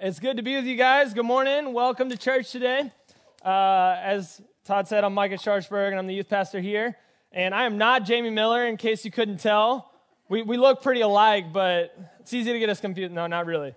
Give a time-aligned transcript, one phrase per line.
[0.00, 1.12] It's good to be with you guys.
[1.12, 1.72] Good morning.
[1.72, 2.92] Welcome to church today.
[3.44, 6.96] Uh, as Todd said, I'm Micah Sharpsburg, and I'm the youth pastor here.
[7.32, 9.90] And I am not Jamie Miller, in case you couldn't tell.
[10.28, 13.12] We, we look pretty alike, but it's easy to get us confused.
[13.12, 13.74] No, not really.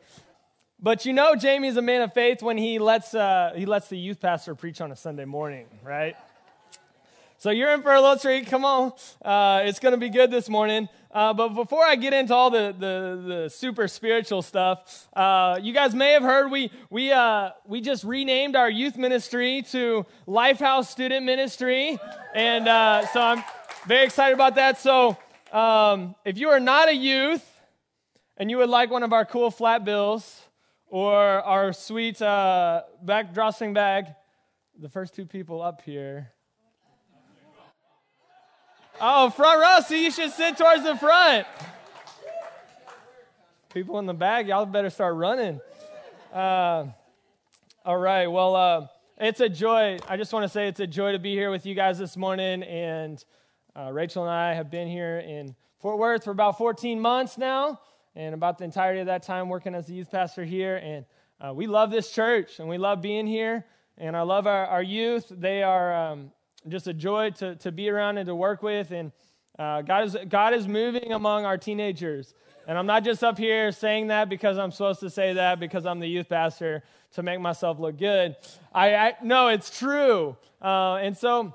[0.79, 3.97] But you know, Jamie's a man of faith when he lets, uh, he lets the
[3.97, 6.15] youth pastor preach on a Sunday morning, right?
[7.41, 8.45] So you're in for a little treat.
[8.45, 8.91] Come on.
[9.25, 10.87] Uh, it's going to be good this morning.
[11.09, 15.73] Uh, but before I get into all the, the, the super spiritual stuff, uh, you
[15.73, 20.85] guys may have heard we, we, uh, we just renamed our youth ministry to Lifehouse
[20.85, 21.97] Student Ministry.
[22.35, 23.43] And uh, so I'm
[23.87, 24.77] very excited about that.
[24.77, 25.17] So
[25.51, 27.43] um, if you are not a youth
[28.37, 30.41] and you would like one of our cool flat bills
[30.85, 34.05] or our sweet uh, back drawstring bag,
[34.79, 36.33] the first two people up here
[39.03, 41.47] Oh, front row, so you should sit towards the front.
[43.73, 45.59] People in the back, y'all better start running.
[46.31, 46.85] Uh,
[47.83, 48.85] all right, well, uh,
[49.17, 49.97] it's a joy.
[50.07, 52.15] I just want to say it's a joy to be here with you guys this
[52.15, 52.61] morning.
[52.61, 53.25] And
[53.75, 57.79] uh, Rachel and I have been here in Fort Worth for about 14 months now,
[58.15, 60.75] and about the entirety of that time working as the youth pastor here.
[60.75, 61.05] And
[61.43, 63.65] uh, we love this church, and we love being here.
[63.97, 65.25] And I love our, our youth.
[65.27, 66.31] They are um,
[66.67, 68.91] just a joy to, to be around and to work with.
[68.91, 69.11] And
[69.57, 72.33] uh, God, is, God is moving among our teenagers.
[72.67, 75.85] And I'm not just up here saying that because I'm supposed to say that because
[75.85, 78.35] I'm the youth pastor to make myself look good.
[78.73, 80.37] I, I no, it's true.
[80.61, 81.53] Uh, and so,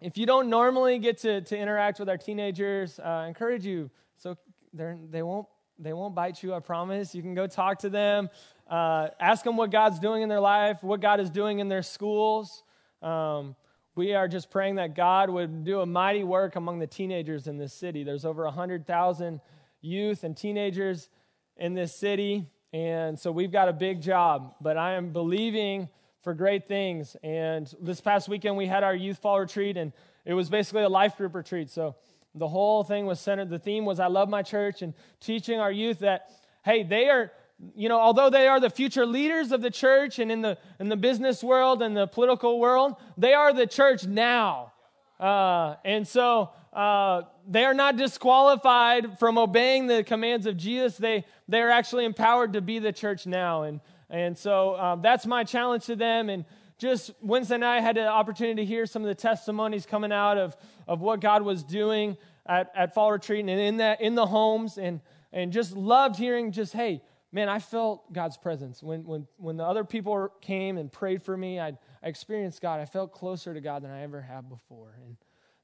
[0.00, 3.90] if you don't normally get to, to interact with our teenagers, uh, I encourage you.
[4.16, 4.36] So
[4.72, 5.46] they won't
[5.78, 6.52] they won't bite you.
[6.54, 7.14] I promise.
[7.14, 8.28] You can go talk to them,
[8.68, 11.82] uh, ask them what God's doing in their life, what God is doing in their
[11.82, 12.62] schools.
[13.02, 13.56] Um,
[14.00, 17.58] we are just praying that God would do a mighty work among the teenagers in
[17.58, 18.02] this city.
[18.02, 19.42] There's over 100,000
[19.82, 21.10] youth and teenagers
[21.58, 24.54] in this city, and so we've got a big job.
[24.58, 25.90] But I am believing
[26.22, 27.14] for great things.
[27.22, 29.92] And this past weekend, we had our youth fall retreat, and
[30.24, 31.68] it was basically a life group retreat.
[31.68, 31.94] So
[32.34, 35.70] the whole thing was centered, the theme was I love my church, and teaching our
[35.70, 36.30] youth that,
[36.64, 37.32] hey, they are
[37.74, 40.88] you know, although they are the future leaders of the church and in the, in
[40.88, 44.72] the business world and the political world, they are the church now.
[45.18, 50.96] Uh, and so uh, they are not disqualified from obeying the commands of Jesus.
[50.96, 53.64] They, they are actually empowered to be the church now.
[53.64, 56.30] And, and so uh, that's my challenge to them.
[56.30, 56.46] And
[56.78, 60.38] just Wednesday night, I had the opportunity to hear some of the testimonies coming out
[60.38, 60.56] of,
[60.88, 62.16] of what God was doing
[62.46, 64.78] at, at Fall Retreat and in, that, in the homes.
[64.78, 65.00] And,
[65.32, 67.02] and just loved hearing just, hey,
[67.32, 68.82] man, I felt God's presence.
[68.82, 71.68] When, when, when the other people came and prayed for me, I,
[72.02, 72.80] I experienced God.
[72.80, 74.96] I felt closer to God than I ever have before.
[75.04, 75.16] And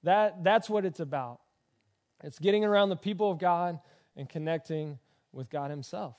[0.03, 1.41] that, that's what it's about.
[2.23, 3.81] It's getting around the people of God
[4.17, 4.99] and connecting
[5.33, 6.17] with God Himself.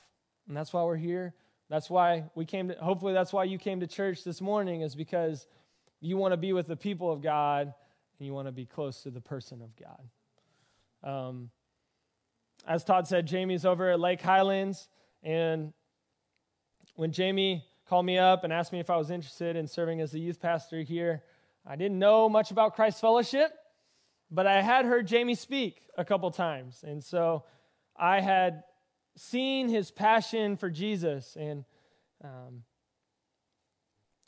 [0.48, 1.34] And that's why we're here.
[1.70, 4.96] That's why we came to, hopefully, that's why you came to church this morning, is
[4.96, 5.48] because
[6.00, 7.74] you want to be with the people of God
[8.20, 10.10] and you want to be close to the person of God.
[11.04, 11.50] Um,
[12.66, 14.88] as Todd said, Jamie's over at Lake Highlands.
[15.28, 15.74] And
[16.96, 20.12] when Jamie called me up and asked me if I was interested in serving as
[20.12, 21.22] the youth pastor here,
[21.66, 23.52] I didn't know much about Christ Fellowship,
[24.32, 26.82] but I had heard Jamie speak a couple times.
[26.88, 27.44] And so
[27.98, 28.64] I had
[29.18, 31.36] seen his passion for Jesus.
[31.38, 31.66] And
[32.24, 32.64] um,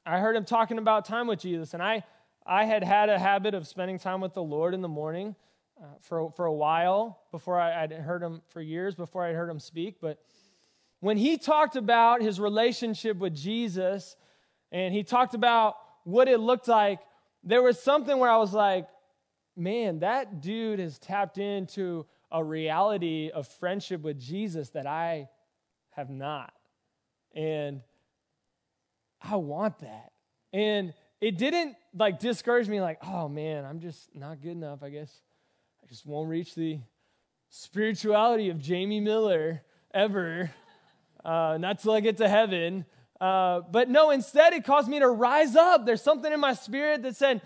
[0.06, 1.74] I heard him talking about time with Jesus.
[1.74, 2.04] And I,
[2.46, 5.38] I had had a habit of spending time with the Lord in the morning
[5.82, 9.50] uh, for, for a while before I, I'd heard him, for years before I'd heard
[9.50, 10.02] him speak.
[10.02, 10.20] But
[11.00, 14.16] when he talked about his relationship with Jesus
[14.72, 17.00] and he talked about what it looked like,
[17.44, 18.88] there was something where I was like,
[19.56, 25.30] man, that dude has tapped into a reality of friendship with Jesus that I
[25.92, 26.54] have not.
[27.34, 27.82] And
[29.22, 30.12] I want that.
[30.54, 34.84] And it didn't like discourage me, like, oh man, I'm just not good enough.
[34.84, 35.12] I guess
[35.84, 36.80] I just won't reach the
[37.50, 39.62] spirituality of Jamie Miller
[39.94, 40.52] ever
[41.24, 42.86] uh, not till I get to heaven.
[43.20, 45.86] Uh, but no, instead, it caused me to rise up.
[45.86, 47.42] There's something in my spirit that said,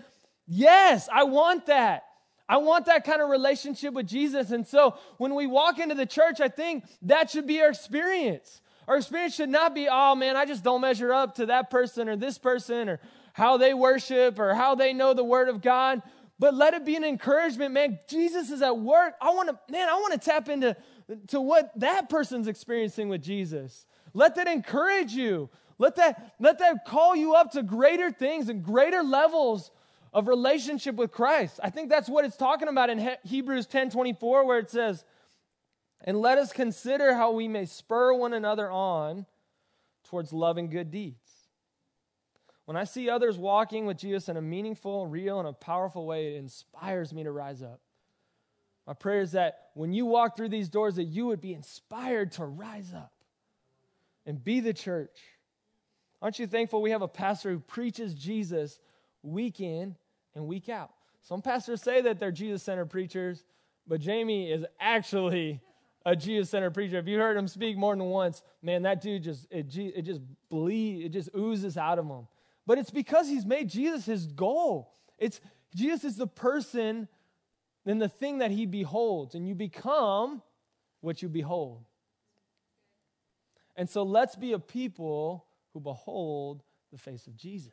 [0.46, 2.04] Yes, I want that.
[2.48, 4.50] I want that kind of relationship with Jesus.
[4.50, 8.60] And so when we walk into the church, I think that should be our experience.
[8.86, 12.08] Our experience should not be, oh man, I just don't measure up to that person
[12.08, 13.00] or this person or
[13.32, 16.02] how they worship or how they know the word of God.
[16.38, 17.98] But let it be an encouragement, man.
[18.08, 19.14] Jesus is at work.
[19.22, 20.76] I want to, man, I want to tap into
[21.28, 23.86] to what that person's experiencing with Jesus.
[24.12, 25.50] Let that encourage you.
[25.78, 29.70] Let that, let that call you up to greater things and greater levels
[30.12, 31.58] of relationship with Christ.
[31.62, 35.04] I think that's what it's talking about in Hebrews 10 24, where it says,
[36.02, 39.26] And let us consider how we may spur one another on
[40.04, 41.18] towards love and good deeds.
[42.66, 46.34] When I see others walking with Jesus in a meaningful, real, and a powerful way,
[46.34, 47.80] it inspires me to rise up.
[48.86, 52.32] My prayer is that when you walk through these doors, that you would be inspired
[52.32, 53.12] to rise up
[54.26, 55.18] and be the church.
[56.20, 58.78] Aren't you thankful we have a pastor who preaches Jesus
[59.22, 59.96] week in
[60.34, 60.90] and week out?
[61.22, 63.44] Some pastors say that they're Jesus centered preachers,
[63.86, 65.60] but Jamie is actually
[66.04, 66.98] a Jesus centered preacher.
[66.98, 70.20] If you heard him speak more than once, man, that dude just it, it just
[70.50, 72.26] bleed, it just oozes out of him.
[72.66, 74.92] But it's because he's made Jesus his goal.
[75.18, 75.40] It's
[75.74, 77.08] Jesus is the person
[77.86, 80.42] and the thing that he beholds, and you become
[81.00, 81.84] what you behold.
[83.76, 87.72] And so let's be a people who behold the face of Jesus.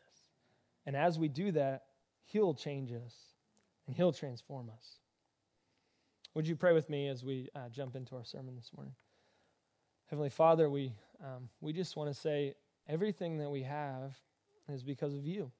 [0.85, 1.83] And as we do that,
[2.25, 3.15] he'll change us
[3.87, 4.99] and he'll transform us.
[6.33, 8.95] Would you pray with me as we uh, jump into our sermon this morning?
[10.09, 10.93] Heavenly Father, we,
[11.23, 12.55] um, we just want to say
[12.87, 14.17] everything that we have
[14.69, 15.51] is because of you.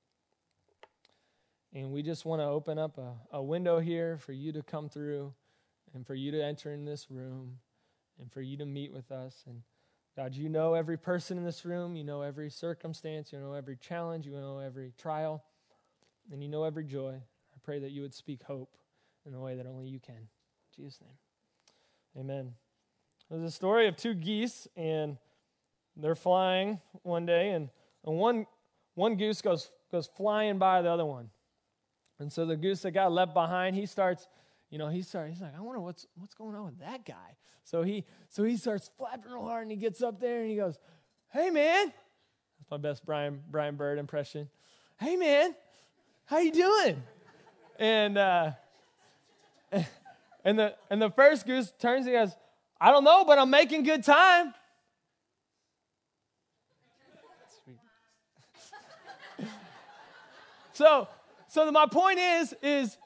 [1.74, 4.90] And we just want to open up a, a window here for you to come
[4.90, 5.34] through
[5.94, 7.60] and for you to enter in this room
[8.20, 9.44] and for you to meet with us.
[9.48, 9.62] And
[10.18, 11.96] God, you know every person in this room.
[11.96, 13.32] You know every circumstance.
[13.32, 14.26] You know every challenge.
[14.26, 15.44] You know every trial.
[16.32, 17.14] And you know every joy.
[17.16, 18.76] I pray that you would speak hope
[19.26, 20.16] in the way that only you can.
[20.16, 22.26] In Jesus' name.
[22.26, 22.54] Amen.
[23.30, 25.18] There's a story of two geese, and
[25.96, 27.70] they're flying one day, and,
[28.06, 28.46] and one,
[28.96, 31.30] one goose goes, goes flying by the other one.
[32.22, 34.28] And so the goose that got left behind, he starts,
[34.70, 37.36] you know, he starts, he's like, I wonder what's what's going on with that guy.
[37.64, 40.56] So he so he starts flapping real hard and he gets up there and he
[40.56, 40.78] goes,
[41.34, 41.88] Hey man.
[41.88, 44.50] That's my best Brian Brian Bird impression.
[45.00, 45.56] Hey man,
[46.26, 47.02] how you doing?
[47.80, 48.52] and uh
[50.46, 52.38] and the and the first goose turns and goes,
[52.80, 54.54] I don't know, but I'm making good time.
[60.74, 61.08] so
[61.51, 62.98] so my point is, is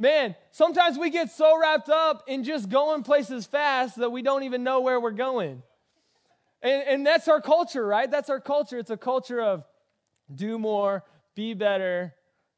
[0.00, 4.42] man, sometimes we get so wrapped up in just going places fast that we don't
[4.42, 5.62] even know where we're going.
[6.60, 8.10] And, and that's our culture, right?
[8.10, 8.80] That's our culture.
[8.80, 9.64] It's a culture of
[10.34, 11.04] do more,
[11.36, 12.12] be better,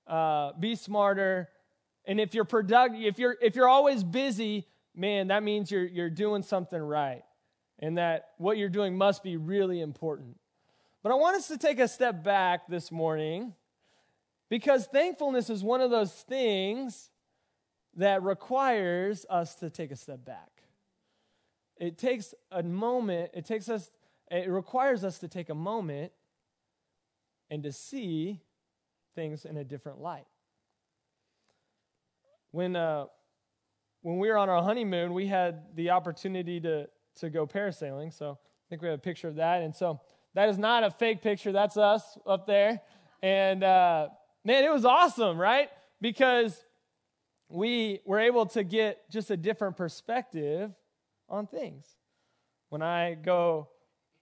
[0.07, 1.51] uh, be smarter.
[2.07, 6.09] And if you're productive, if you're if you're always busy, man, that means you're you're
[6.09, 7.25] doing something right.
[7.79, 10.39] And that what you're doing must be really important.
[11.03, 13.53] But I want us to take a step back this morning
[14.49, 17.11] because thankfulness is one of those things
[17.97, 20.51] that requires us to take a step back.
[21.79, 23.91] It takes a moment, it takes us
[24.31, 26.11] it requires us to take a moment
[27.49, 28.41] and to see
[29.15, 30.27] things in a different light.
[32.51, 33.07] When uh,
[34.03, 38.13] when we were on our honeymoon, we had the opportunity to to go parasailing.
[38.13, 39.63] So I think we have a picture of that.
[39.63, 40.01] And so
[40.35, 41.53] that is not a fake picture.
[41.53, 42.81] That's us up there.
[43.23, 44.09] And uh,
[44.47, 45.69] man, it was awesome, right?
[46.01, 46.63] Because
[47.49, 50.71] we were able to get just a different perspective
[51.29, 51.85] on things.
[52.69, 53.69] When I go,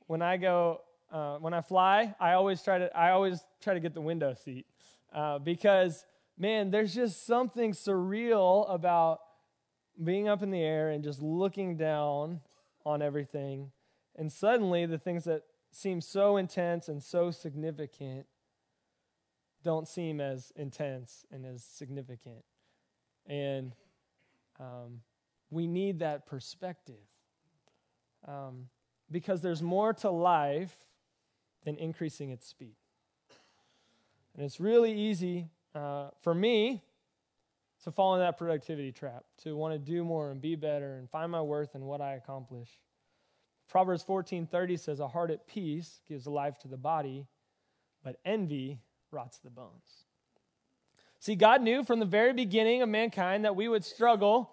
[0.07, 0.81] when I go,
[1.13, 4.33] uh, when I fly, I always try to, I always try to get the window
[4.33, 4.67] seat
[5.15, 6.07] uh, because,
[6.39, 9.21] man, there's just something surreal about
[10.03, 12.41] being up in the air and just looking down
[12.87, 13.73] on everything,
[14.17, 18.27] and suddenly the things that seem so intense and so significant
[19.65, 22.45] don't seem as intense and as significant.
[23.27, 23.75] And
[24.61, 25.01] um,
[25.51, 27.03] we need that perspective
[28.29, 28.69] um,
[29.11, 30.77] because there's more to life
[31.65, 32.77] than increasing its speed.
[34.37, 36.83] And it's really easy uh, for me
[37.85, 41.09] to fall in that productivity trap, to want to do more and be better and
[41.11, 42.69] find my worth in what I accomplish.
[43.69, 47.27] Proverbs 14:30 says a heart at peace gives life to the body,
[48.03, 48.81] but envy
[49.15, 50.05] rots the bones.
[51.21, 54.51] See, God knew from the very beginning of mankind that we would struggle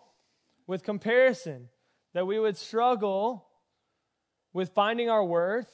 [0.68, 1.68] with comparison,
[2.14, 3.46] that we would struggle
[4.54, 5.70] with finding our worth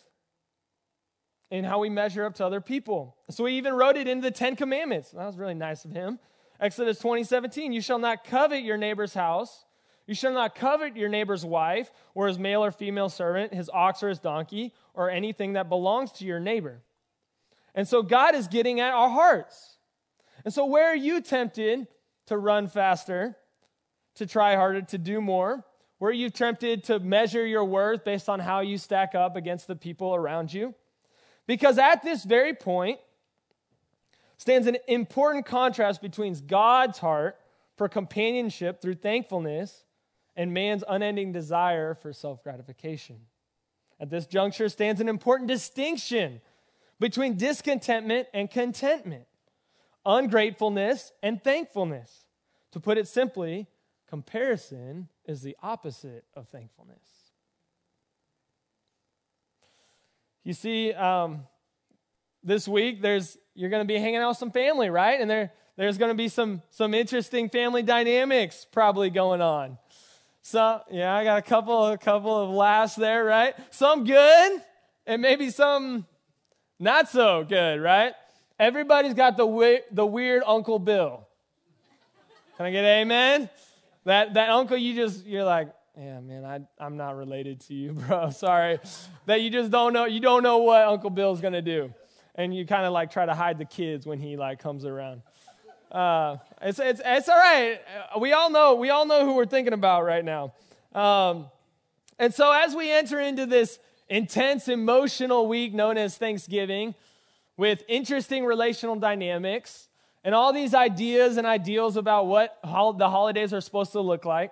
[1.51, 3.15] and how we measure up to other people.
[3.29, 5.11] So he even wrote it into the Ten Commandments.
[5.11, 6.19] That was really nice of him.
[6.59, 7.73] Exodus 20, 17.
[7.73, 9.65] You shall not covet your neighbor's house.
[10.07, 14.01] You shall not covet your neighbor's wife, or his male or female servant, his ox
[14.01, 16.81] or his donkey, or anything that belongs to your neighbor.
[17.77, 19.77] And so God is getting at our hearts.
[20.43, 21.87] And so, where are you tempted
[22.25, 23.37] to run faster,
[24.15, 25.63] to try harder, to do more?
[25.99, 29.67] Where are you tempted to measure your worth based on how you stack up against
[29.67, 30.73] the people around you?
[31.45, 32.99] Because at this very point
[34.37, 37.39] stands an important contrast between God's heart
[37.75, 39.83] for companionship through thankfulness
[40.35, 43.17] and man's unending desire for self gratification.
[43.99, 46.41] At this juncture stands an important distinction
[46.99, 49.25] between discontentment and contentment,
[50.05, 52.25] ungratefulness and thankfulness.
[52.71, 53.67] To put it simply,
[54.07, 57.03] comparison is the opposite of thankfulness.
[60.43, 61.41] You see, um,
[62.43, 65.19] this week there's you're going to be hanging out with some family, right?
[65.19, 69.77] And there there's going to be some some interesting family dynamics probably going on.
[70.41, 73.55] So yeah, I got a couple a couple of laughs there, right?
[73.71, 74.61] Some good,
[75.05, 76.05] and maybe some
[76.79, 78.13] not so good, right?
[78.59, 81.27] Everybody's got the the weird Uncle Bill.
[82.57, 83.49] Can I get amen?
[84.05, 87.91] That that uncle you just you're like, yeah, man, I I'm not related to you,
[88.07, 88.29] bro.
[88.29, 88.79] Sorry.
[89.25, 91.93] That you just don't know you don't know what Uncle Bill's gonna do.
[92.35, 95.23] And you kind of like try to hide the kids when he like comes around.
[95.91, 97.79] Uh, it's, it's, it's all right.
[98.19, 100.53] We all know, we all know who we're thinking about right now.
[100.93, 101.47] Um,
[102.19, 103.79] and so as we enter into this
[104.09, 106.95] intense emotional week known as Thanksgiving
[107.57, 109.89] with interesting relational dynamics
[110.23, 114.51] and all these ideas and ideals about what the holidays are supposed to look like,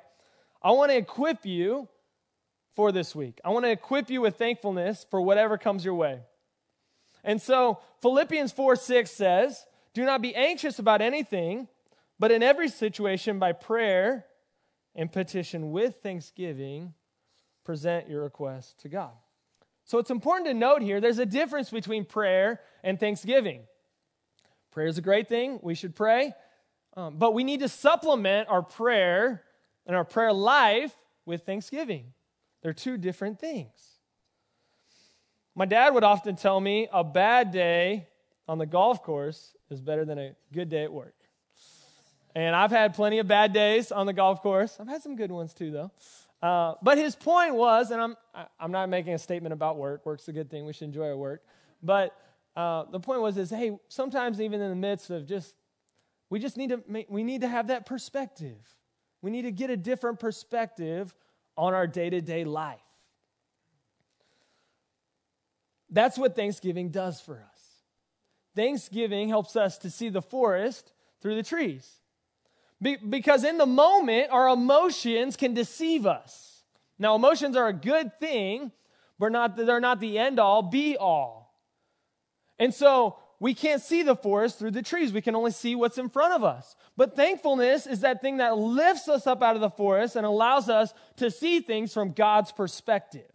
[0.61, 1.87] I want to equip you
[2.75, 3.39] for this week.
[3.43, 6.21] I want to equip you with thankfulness for whatever comes your way.
[7.23, 11.67] And so Philippians 4 6 says, do not be anxious about anything,
[12.19, 14.25] but in every situation, by prayer
[14.93, 16.93] and petition with thanksgiving,
[17.63, 19.13] present your request to God.
[19.85, 23.61] So it's important to note here there's a difference between prayer and thanksgiving.
[24.71, 26.33] Prayer is a great thing, we should pray,
[26.97, 29.43] um, but we need to supplement our prayer
[29.85, 30.93] and our prayer life
[31.25, 32.13] with thanksgiving.
[32.61, 33.71] They're two different things.
[35.53, 38.07] My dad would often tell me a bad day
[38.47, 41.15] on the golf course is better than a good day at work.
[42.35, 44.77] And I've had plenty of bad days on the golf course.
[44.79, 45.91] I've had some good ones too, though.
[46.45, 48.15] Uh, but his point was, and I'm,
[48.59, 50.05] I'm not making a statement about work.
[50.05, 50.67] Work's a good thing.
[50.67, 51.41] We should enjoy our work.
[51.81, 52.15] But
[52.55, 55.55] uh, the point was, is hey, sometimes even in the midst of just,
[56.29, 58.59] we just need to make, we need to have that perspective.
[59.23, 61.15] We need to get a different perspective
[61.57, 62.77] on our day to day life.
[65.89, 67.61] That's what Thanksgiving does for us.
[68.55, 71.91] Thanksgiving helps us to see the forest through the trees.
[72.81, 76.63] Be- because in the moment, our emotions can deceive us.
[76.97, 78.71] Now, emotions are a good thing,
[79.19, 81.53] but not, they're not the end all, be all.
[82.59, 85.11] And so we can't see the forest through the trees.
[85.11, 86.75] We can only see what's in front of us.
[86.95, 90.69] But thankfulness is that thing that lifts us up out of the forest and allows
[90.69, 93.29] us to see things from God's perspective.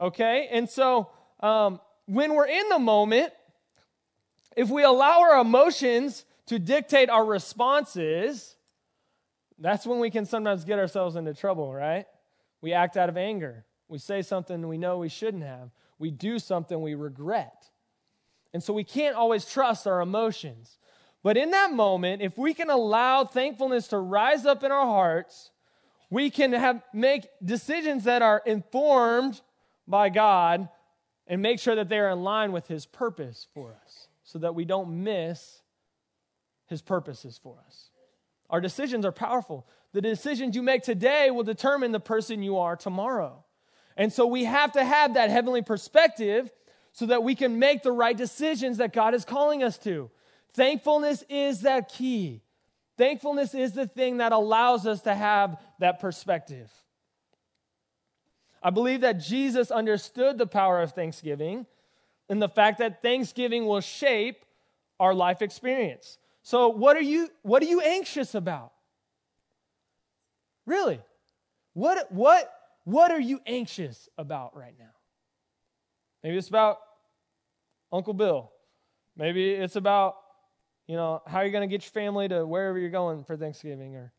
[0.00, 0.48] Okay?
[0.50, 1.10] And so
[1.40, 3.32] um, when we're in the moment,
[4.56, 8.56] if we allow our emotions to dictate our responses,
[9.58, 12.06] that's when we can sometimes get ourselves into trouble, right?
[12.60, 13.64] We act out of anger.
[13.88, 15.70] We say something we know we shouldn't have.
[15.98, 17.70] We do something we regret.
[18.52, 20.78] And so we can't always trust our emotions.
[21.22, 25.50] But in that moment, if we can allow thankfulness to rise up in our hearts,
[26.10, 29.40] we can have make decisions that are informed
[29.88, 30.68] by God
[31.26, 34.54] and make sure that they are in line with his purpose for us so that
[34.54, 35.62] we don't miss
[36.66, 37.90] his purposes for us.
[38.50, 39.66] Our decisions are powerful.
[39.92, 43.44] The decisions you make today will determine the person you are tomorrow.
[43.96, 46.50] And so we have to have that heavenly perspective
[46.92, 50.10] so that we can make the right decisions that God is calling us to.
[50.54, 52.42] Thankfulness is that key.
[52.96, 56.70] Thankfulness is the thing that allows us to have that perspective.
[58.62, 61.66] I believe that Jesus understood the power of thanksgiving
[62.28, 64.44] and the fact that Thanksgiving will shape
[64.98, 66.18] our life experience.
[66.46, 68.70] So, what are you, what are you anxious about?
[70.64, 71.00] Really?
[71.72, 72.52] What, what,
[72.84, 74.94] what are you anxious about right now?
[76.22, 76.78] Maybe it's about
[77.92, 78.52] Uncle Bill.
[79.16, 80.18] Maybe it's about,
[80.86, 83.96] you know, how you're going to get your family to wherever you're going for Thanksgiving
[83.96, 84.12] or,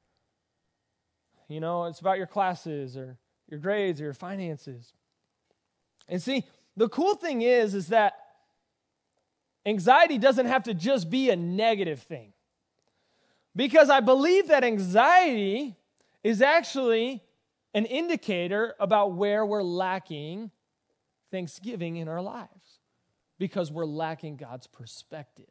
[1.48, 3.18] you know, it's about your classes or
[3.50, 4.92] your grades or your finances.
[6.10, 6.44] And see,
[6.76, 8.18] the cool thing is, is that
[9.68, 12.34] anxiety doesn't have to just be a negative thing.
[13.56, 15.76] Because I believe that anxiety
[16.24, 17.22] is actually
[17.74, 20.52] an indicator about where we're lacking
[21.32, 22.80] thanksgiving in our lives
[23.38, 25.46] because we're lacking God's perspective.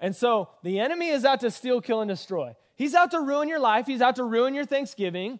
[0.00, 2.54] And so the enemy is out to steal, kill, and destroy.
[2.74, 5.38] He's out to ruin your life, he's out to ruin your Thanksgiving.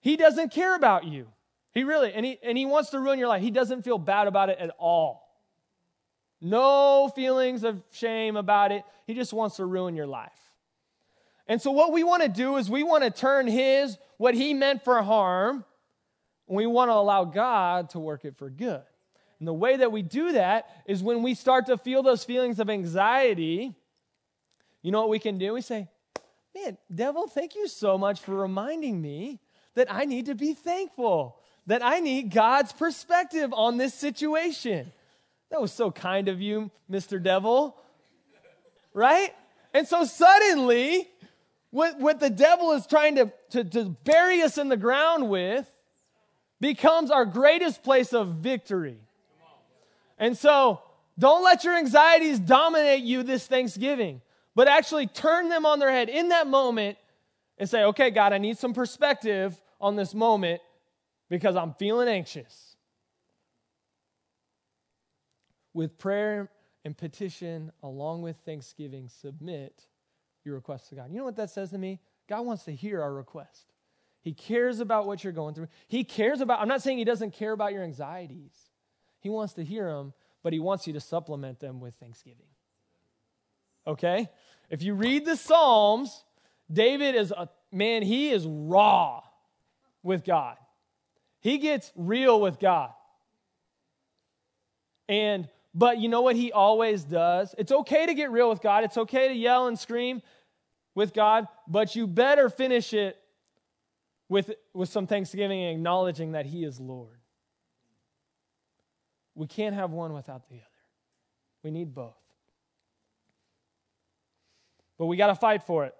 [0.00, 1.28] He doesn't care about you.
[1.72, 3.40] He really, and he, and he wants to ruin your life.
[3.40, 5.23] He doesn't feel bad about it at all.
[6.44, 8.84] No feelings of shame about it.
[9.06, 10.30] He just wants to ruin your life.
[11.46, 14.52] And so, what we want to do is we want to turn his, what he
[14.52, 15.64] meant for harm,
[16.46, 18.82] We want to allow God to work it for good.
[19.38, 22.60] And the way that we do that is when we start to feel those feelings
[22.60, 23.74] of anxiety,
[24.82, 25.54] you know what we can do?
[25.54, 25.88] We say,
[26.54, 29.40] Man, devil, thank you so much for reminding me
[29.76, 34.92] that I need to be thankful, that I need God's perspective on this situation.
[35.50, 37.22] That was so kind of you, Mr.
[37.22, 37.76] Devil.
[38.92, 39.34] Right?
[39.72, 41.08] And so suddenly,
[41.70, 45.68] what, what the devil is trying to, to, to bury us in the ground with
[46.60, 48.98] becomes our greatest place of victory.
[50.18, 50.80] And so,
[51.18, 54.20] don't let your anxieties dominate you this Thanksgiving,
[54.54, 56.98] but actually turn them on their head in that moment
[57.58, 60.60] and say, okay, God, I need some perspective on this moment
[61.28, 62.73] because I'm feeling anxious.
[65.74, 66.50] With prayer
[66.84, 69.86] and petition, along with thanksgiving, submit
[70.44, 71.10] your request to God.
[71.10, 72.00] You know what that says to me?
[72.28, 73.72] God wants to hear our request.
[74.22, 75.68] He cares about what you're going through.
[75.86, 78.54] He cares about, I'm not saying He doesn't care about your anxieties.
[79.20, 82.46] He wants to hear them, but He wants you to supplement them with thanksgiving.
[83.86, 84.28] Okay?
[84.70, 86.24] If you read the Psalms,
[86.72, 89.22] David is a man, he is raw
[90.02, 90.56] with God.
[91.40, 92.90] He gets real with God.
[95.08, 97.54] And but you know what he always does?
[97.58, 98.84] It's okay to get real with God.
[98.84, 100.22] It's okay to yell and scream
[100.94, 103.16] with God, but you better finish it
[104.28, 107.18] with, with some thanksgiving and acknowledging that he is Lord.
[109.34, 110.64] We can't have one without the other.
[111.64, 112.14] We need both.
[114.96, 115.94] But we got to fight for it.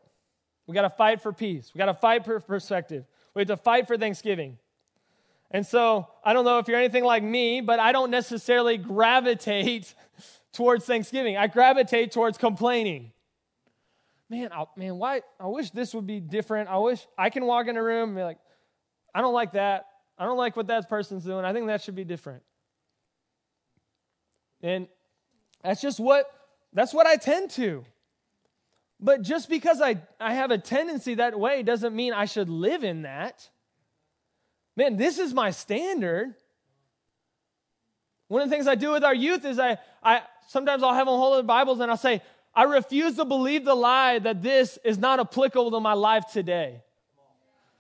[0.67, 1.73] We got to fight for peace.
[1.75, 3.05] We got to fight for perspective.
[3.35, 4.59] We have to fight for Thanksgiving.
[5.55, 9.95] And so I don't know if you're anything like me, but I don't necessarily gravitate
[10.53, 11.37] towards Thanksgiving.
[11.37, 13.13] I gravitate towards complaining.
[14.29, 15.23] Man, I, man, why?
[15.39, 16.69] I wish this would be different.
[16.69, 18.39] I wish I can walk in a room and be like,
[19.15, 19.87] I don't like that.
[20.19, 21.45] I don't like what that person's doing.
[21.45, 22.43] I think that should be different.
[24.61, 24.89] And
[25.63, 26.27] that's just what
[26.73, 27.85] that's what I tend to.
[28.99, 32.83] But just because I, I have a tendency that way doesn't mean I should live
[32.83, 33.49] in that.
[34.77, 36.35] Man, this is my standard.
[38.29, 41.07] One of the things I do with our youth is I, I sometimes I'll have
[41.07, 42.23] them hold the Bibles and I'll say,
[42.55, 46.83] I refuse to believe the lie that this is not applicable to my life today.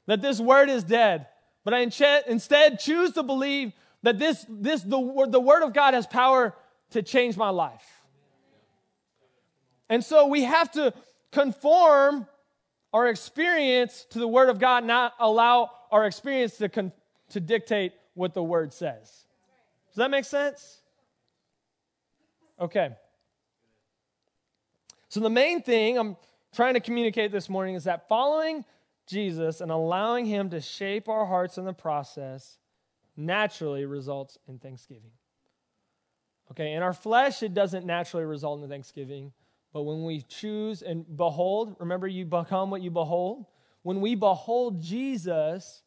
[0.06, 1.26] That this word is dead.
[1.64, 6.06] But I instead choose to believe that this, this the, the word of God has
[6.06, 6.54] power
[6.90, 8.04] to change my life.
[9.88, 10.92] And so we have to
[11.32, 12.26] conform
[12.92, 16.92] our experience to the Word of God, not allow our experience to, con-
[17.30, 19.26] to dictate what the Word says.
[19.90, 20.80] Does that make sense?
[22.60, 22.90] Okay.
[25.08, 26.16] So, the main thing I'm
[26.52, 28.64] trying to communicate this morning is that following
[29.06, 32.58] Jesus and allowing Him to shape our hearts in the process
[33.16, 35.12] naturally results in thanksgiving.
[36.50, 39.32] Okay, in our flesh, it doesn't naturally result in thanksgiving.
[39.72, 43.46] But when we choose and behold, remember you become what you behold.
[43.84, 45.82] When we behold Jesus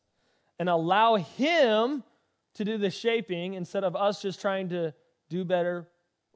[0.60, 2.03] and allow Him
[2.53, 4.93] to do the shaping instead of us just trying to
[5.29, 5.88] do better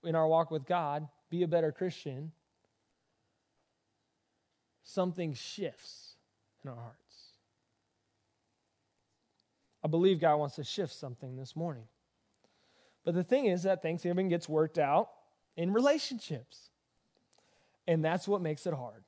[0.03, 2.31] in our walk with God, be a better Christian,
[4.83, 6.15] something shifts
[6.63, 6.97] in our hearts.
[9.83, 11.85] I believe God wants to shift something this morning.
[13.03, 15.09] But the thing is that Thanksgiving gets worked out
[15.55, 16.71] in relationships.
[17.87, 19.03] And that's what makes it hard.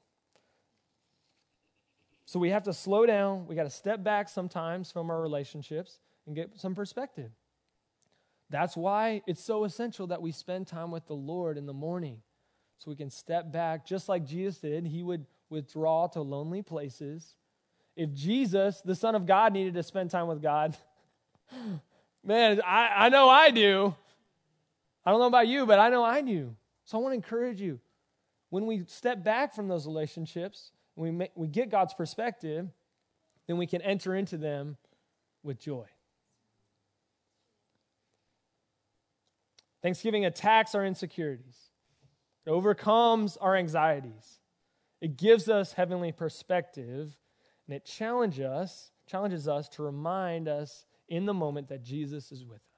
[2.34, 3.46] So we have to slow down.
[3.46, 7.30] We got to step back sometimes from our relationships and get some perspective.
[8.50, 12.24] That's why it's so essential that we spend time with the Lord in the morning
[12.80, 14.88] so we can step back, just like Jesus did.
[14.88, 17.36] He would withdraw to lonely places.
[17.96, 20.76] If Jesus, the Son of God, needed to spend time with God,
[22.24, 23.94] man, I, I know I do.
[25.06, 26.56] I don't know about you, but I know I do.
[26.86, 27.80] So I want to encourage you
[28.50, 32.70] when we step back from those relationships, we, make, we get God's perspective,
[33.48, 34.78] then we can enter into them
[35.44, 35.86] with joy.
[39.82, 41.70] Thanksgiving attacks our insecurities,
[42.46, 44.40] it overcomes our anxieties,
[45.02, 47.18] it gives us heavenly perspective,
[47.68, 52.46] and it challenges us, challenges us to remind us in the moment that Jesus is
[52.46, 52.74] with us.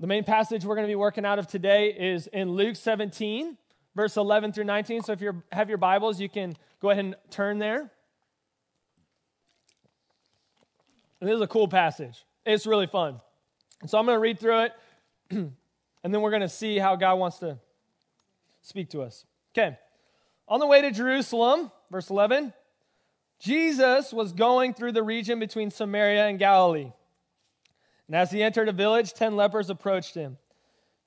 [0.00, 3.56] The main passage we're going to be working out of today is in Luke 17,
[3.94, 5.02] verse 11 through 19.
[5.02, 7.90] So if you have your Bibles, you can go ahead and turn there.
[11.20, 12.24] This is a cool passage.
[12.44, 13.20] It's really fun.
[13.86, 14.72] so I'm going to read through it,
[15.30, 15.54] and
[16.02, 17.58] then we're going to see how God wants to
[18.60, 19.24] speak to us.
[19.52, 19.78] Okay.
[20.48, 22.52] On the way to Jerusalem, verse 11,
[23.38, 26.92] Jesus was going through the region between Samaria and Galilee.
[28.06, 30.36] And as he entered a village, ten lepers approached him.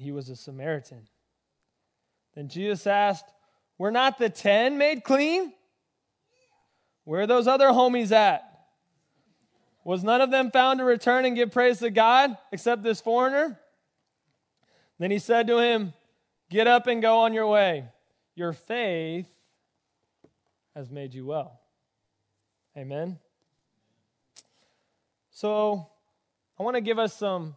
[0.00, 1.06] He was a Samaritan.
[2.34, 3.26] Then Jesus asked,
[3.76, 5.52] Were not the ten made clean?
[7.04, 8.42] Where are those other homies at?
[9.84, 13.60] Was none of them found to return and give praise to God except this foreigner?
[14.98, 15.92] Then he said to him,
[16.48, 17.84] Get up and go on your way.
[18.34, 19.28] Your faith
[20.74, 21.60] has made you well.
[22.76, 23.18] Amen.
[25.30, 25.86] So,
[26.58, 27.54] I want to give us some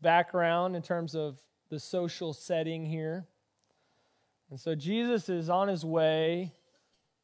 [0.00, 1.38] background in terms of
[1.70, 3.26] the social setting here.
[4.50, 6.52] And so, Jesus is on his way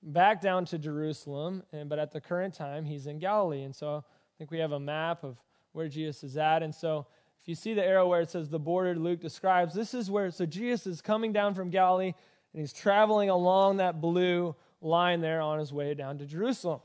[0.02, 3.62] back down to Jerusalem, and, but at the current time, he's in Galilee.
[3.62, 5.36] And so, I think we have a map of
[5.72, 6.62] where Jesus is at.
[6.62, 7.06] And so,
[7.40, 10.30] if you see the arrow where it says the border Luke describes, this is where,
[10.30, 12.12] so Jesus is coming down from Galilee,
[12.52, 16.80] and he's traveling along that blue line there on his way down to Jerusalem.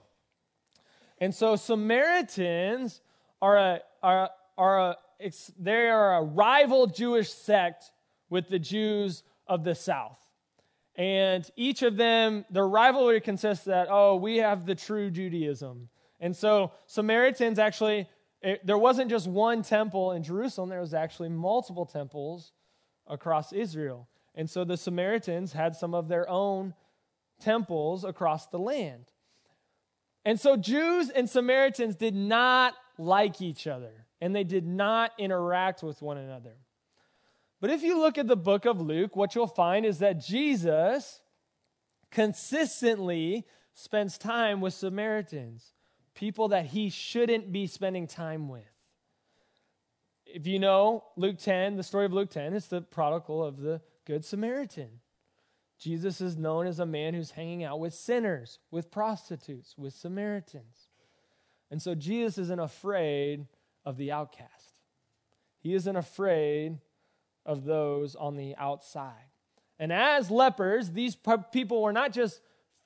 [1.19, 3.01] And so Samaritans
[3.41, 4.97] are a, are, are a,
[5.57, 7.91] they are a rival Jewish sect
[8.29, 10.19] with the Jews of the south.
[10.95, 15.89] And each of them, their rivalry consists that, oh, we have the true Judaism.
[16.19, 18.07] And so Samaritans actually,
[18.41, 22.53] it, there wasn't just one temple in Jerusalem, there was actually multiple temples
[23.07, 24.07] across Israel.
[24.35, 26.73] And so the Samaritans had some of their own
[27.39, 29.05] temples across the land.
[30.23, 35.83] And so Jews and Samaritans did not like each other, and they did not interact
[35.83, 36.55] with one another.
[37.61, 41.21] But if you look at the book of Luke, what you'll find is that Jesus
[42.09, 45.73] consistently spends time with Samaritans,
[46.15, 48.63] people that he shouldn't be spending time with.
[50.25, 53.79] If you know Luke 10, the story of Luke 10, it's the prodigal of the
[54.05, 55.01] Good Samaritan.
[55.77, 60.87] Jesus is known as a man who's hanging out with sinners, with prostitutes, with Samaritans.
[61.69, 63.45] And so Jesus isn't afraid
[63.85, 64.73] of the outcast.
[65.59, 66.79] He isn't afraid
[67.45, 69.13] of those on the outside.
[69.79, 71.17] And as lepers, these
[71.51, 72.41] people were not just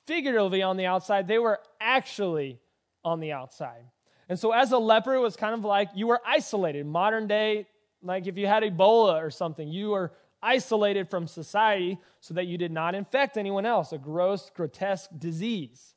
[0.06, 2.58] figuratively on the outside, they were actually
[3.04, 3.84] on the outside.
[4.28, 6.86] And so, as a leper, it was kind of like you were isolated.
[6.86, 7.66] Modern day,
[8.02, 12.56] like if you had Ebola or something, you were isolated from society so that you
[12.56, 15.94] did not infect anyone else, a gross, grotesque disease.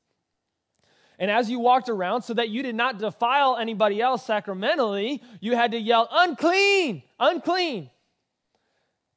[1.19, 5.55] And as you walked around, so that you did not defile anybody else sacramentally, you
[5.55, 7.89] had to yell, unclean, unclean.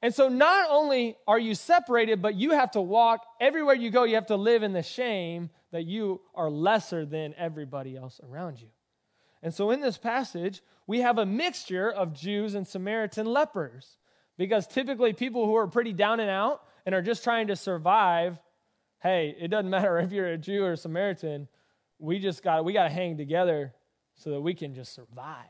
[0.03, 4.05] And so not only are you separated, but you have to walk everywhere you go,
[4.05, 8.61] you have to live in the shame that you are lesser than everybody else around
[8.61, 8.69] you.
[9.43, 13.97] And so in this passage, we have a mixture of Jews and Samaritan lepers.
[14.39, 18.39] Because typically, people who are pretty down and out and are just trying to survive,
[19.01, 21.49] hey, it doesn't matter if you're a Jew or a Samaritan,
[21.99, 23.73] we just got we got to hang together
[24.17, 25.47] so that we can just survive.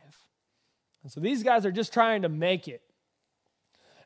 [1.03, 2.83] And so these guys are just trying to make it.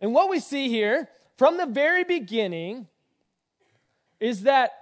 [0.01, 2.89] And what we see here from the very beginning
[4.19, 4.73] is that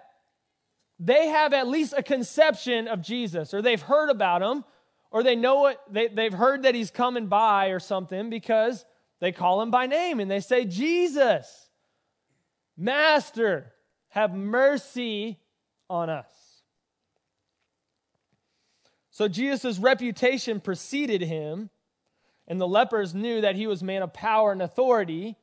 [0.98, 4.64] they have at least a conception of Jesus, or they've heard about him,
[5.10, 8.84] or they know what they, they've heard that he's coming by or something because
[9.20, 11.70] they call him by name and they say, Jesus,
[12.76, 13.72] Master,
[14.08, 15.38] have mercy
[15.88, 16.30] on us.
[19.18, 21.70] So Jesus' reputation preceded him,
[22.46, 25.34] and the lepers knew that he was a man of power and authority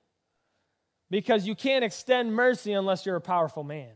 [1.10, 3.92] because you can't extend mercy unless you're a powerful man.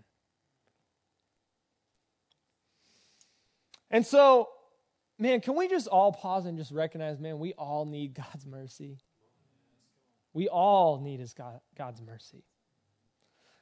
[3.90, 4.50] And so,
[5.18, 8.98] man, can we just all pause and just recognize, man, we all need God's mercy?
[10.34, 12.44] We all need his God, God's mercy.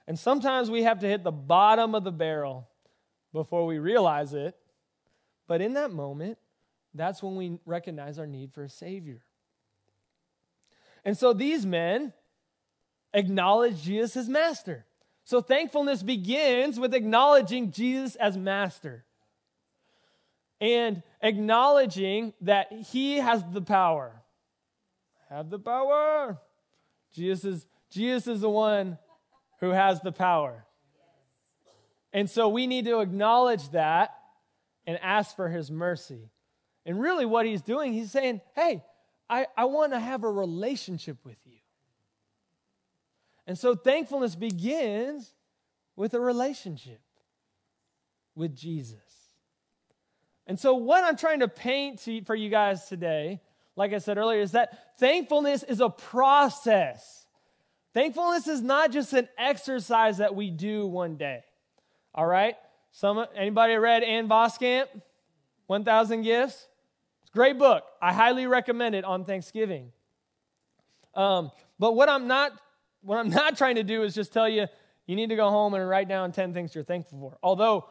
[0.08, 2.67] And sometimes we have to hit the bottom of the barrel
[3.34, 4.58] before we realize it.
[5.47, 6.38] But in that moment,
[6.93, 9.21] that's when we recognize our need for a Savior.
[11.05, 12.13] And so these men
[13.13, 14.86] acknowledge Jesus as master.
[15.23, 19.05] So thankfulness begins with acknowledging Jesus as master
[20.60, 24.21] and acknowledging that he has the power.
[25.29, 26.39] Have the power.
[27.13, 28.97] Jesus is, Jesus is the one
[29.60, 30.65] who has the power.
[32.13, 34.16] And so we need to acknowledge that
[34.88, 36.32] and ask for his mercy.
[36.86, 38.84] And really, what he's doing, he's saying, Hey,
[39.30, 41.58] I, I want to have a relationship with you.
[43.45, 45.34] And so thankfulness begins
[45.95, 47.02] with a relationship
[48.36, 49.00] with Jesus.
[50.45, 53.41] And so, what I'm trying to paint to, for you guys today,
[53.76, 57.26] like I said earlier, is that thankfulness is a process.
[57.93, 61.43] Thankfulness is not just an exercise that we do one day.
[62.15, 62.56] All right?
[62.91, 64.88] Some anybody read Ann Voskamp?
[65.67, 66.67] 1000 Gifts?
[67.21, 67.84] It's a great book.
[68.02, 69.91] I highly recommend it on Thanksgiving.
[71.13, 72.54] Um, but what I'm not
[73.02, 74.67] what I'm not trying to do is just tell you
[75.06, 77.38] you need to go home and write down 10 things you're thankful for.
[77.41, 77.88] Although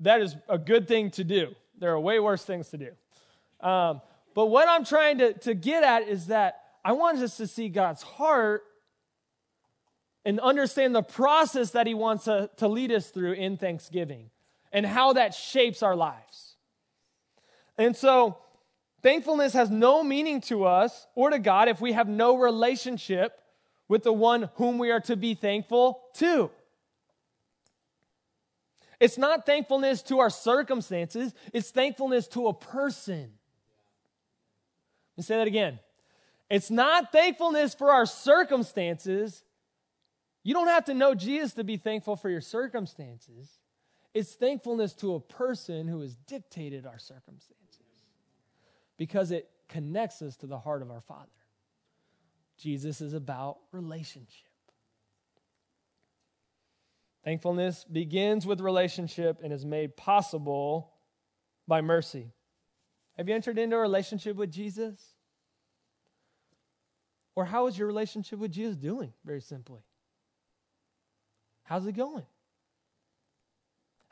[0.00, 1.54] that is a good thing to do.
[1.78, 3.66] There are way worse things to do.
[3.66, 4.00] Um,
[4.34, 7.68] but what I'm trying to, to get at is that I want us to see
[7.68, 8.62] God's heart
[10.24, 14.30] and understand the process that He wants to, to lead us through in Thanksgiving
[14.76, 16.54] and how that shapes our lives.
[17.78, 18.36] And so,
[19.02, 23.40] thankfulness has no meaning to us or to God if we have no relationship
[23.88, 26.50] with the one whom we are to be thankful to.
[29.00, 33.32] It's not thankfulness to our circumstances, it's thankfulness to a person.
[35.16, 35.78] Let me say that again.
[36.50, 39.42] It's not thankfulness for our circumstances.
[40.42, 43.58] You don't have to know Jesus to be thankful for your circumstances.
[44.16, 47.84] It's thankfulness to a person who has dictated our circumstances
[48.96, 51.28] because it connects us to the heart of our Father.
[52.56, 54.48] Jesus is about relationship.
[57.24, 60.94] Thankfulness begins with relationship and is made possible
[61.68, 62.32] by mercy.
[63.18, 64.98] Have you entered into a relationship with Jesus?
[67.34, 69.82] Or how is your relationship with Jesus doing, very simply?
[71.64, 72.24] How's it going?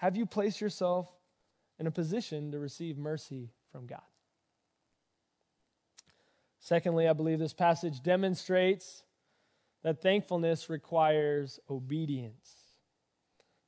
[0.04, 1.08] Have you placed yourself
[1.78, 4.02] in a position to receive mercy from God?
[6.60, 9.02] Secondly, I believe this passage demonstrates
[9.82, 12.54] that thankfulness requires obedience.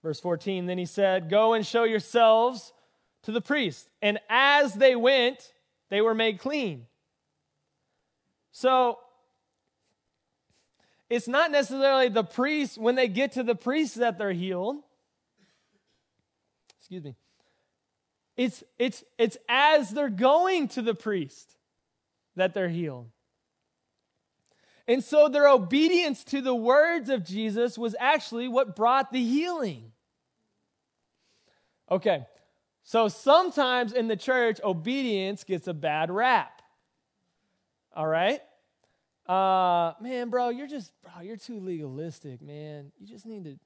[0.03, 2.75] Verse 14, then he said, Go and show yourselves
[3.23, 3.89] to the priest.
[4.03, 5.55] And as they went,
[5.89, 6.85] they were made clean.
[8.53, 8.99] So,
[11.09, 14.83] it's not necessarily the priest, when they get to the priest, that they're healed.
[16.87, 17.17] Excuse me.
[18.37, 21.57] It's, it's, it's as they're going to the priest
[22.37, 23.11] that they're healed.
[24.87, 29.91] And so their obedience to the words of Jesus was actually what brought the healing.
[31.91, 32.25] Okay,
[32.85, 36.63] so sometimes in the church, obedience gets a bad rap.
[37.97, 38.41] All right?
[39.29, 42.93] Uh, man, bro, you're just, bro, you're too legalistic, man.
[43.01, 43.59] You just need to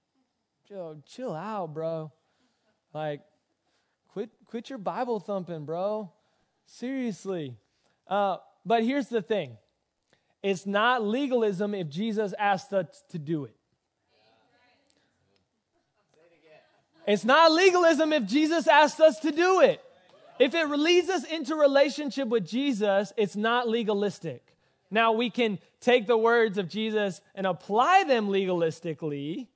[0.71, 2.11] yo, chill out, bro.
[2.93, 3.21] Like,
[4.09, 6.11] quit, quit your Bible thumping, bro.
[6.67, 7.57] Seriously.
[8.07, 9.57] Uh, but here's the thing
[10.43, 13.57] it's not legalism if Jesus asked us to do it.
[17.07, 19.83] It's not legalism if Jesus asked us to do it.
[20.39, 24.43] If it leads us into relationship with Jesus, it's not legalistic.
[24.91, 29.49] Now we can take the words of Jesus and apply them legalistically,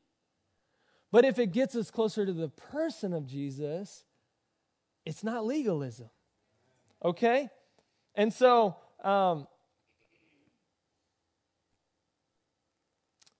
[1.14, 4.02] but if it gets us closer to the person of Jesus,
[5.06, 6.10] it's not legalism.
[7.04, 7.48] Okay?
[8.16, 8.74] And so
[9.04, 9.46] um,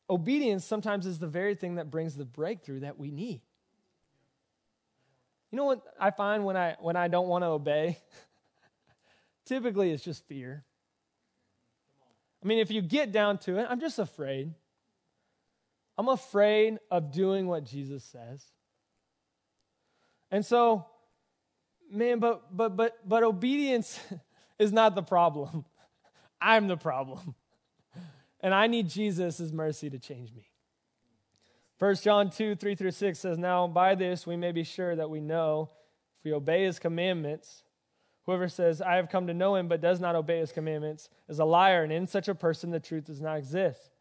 [0.08, 3.40] obedience sometimes is the very thing that brings the breakthrough that we need.
[5.50, 7.98] You know what I find when I when I don't want to obey?
[9.46, 10.62] Typically it's just fear.
[12.40, 14.54] I mean, if you get down to it, I'm just afraid.
[15.96, 18.44] I'm afraid of doing what Jesus says.
[20.30, 20.86] And so,
[21.90, 24.00] man, but but but but obedience
[24.58, 25.64] is not the problem.
[26.40, 27.34] I'm the problem.
[28.40, 30.50] And I need Jesus' mercy to change me.
[31.78, 35.08] 1 John 2, 3 through 6 says, Now by this we may be sure that
[35.08, 35.70] we know
[36.18, 37.62] if we obey his commandments.
[38.26, 41.38] Whoever says, I have come to know him, but does not obey his commandments, is
[41.38, 43.93] a liar, and in such a person the truth does not exist.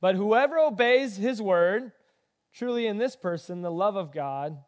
[0.00, 1.92] But whoever obeys his word,
[2.52, 4.58] truly in this person the love of God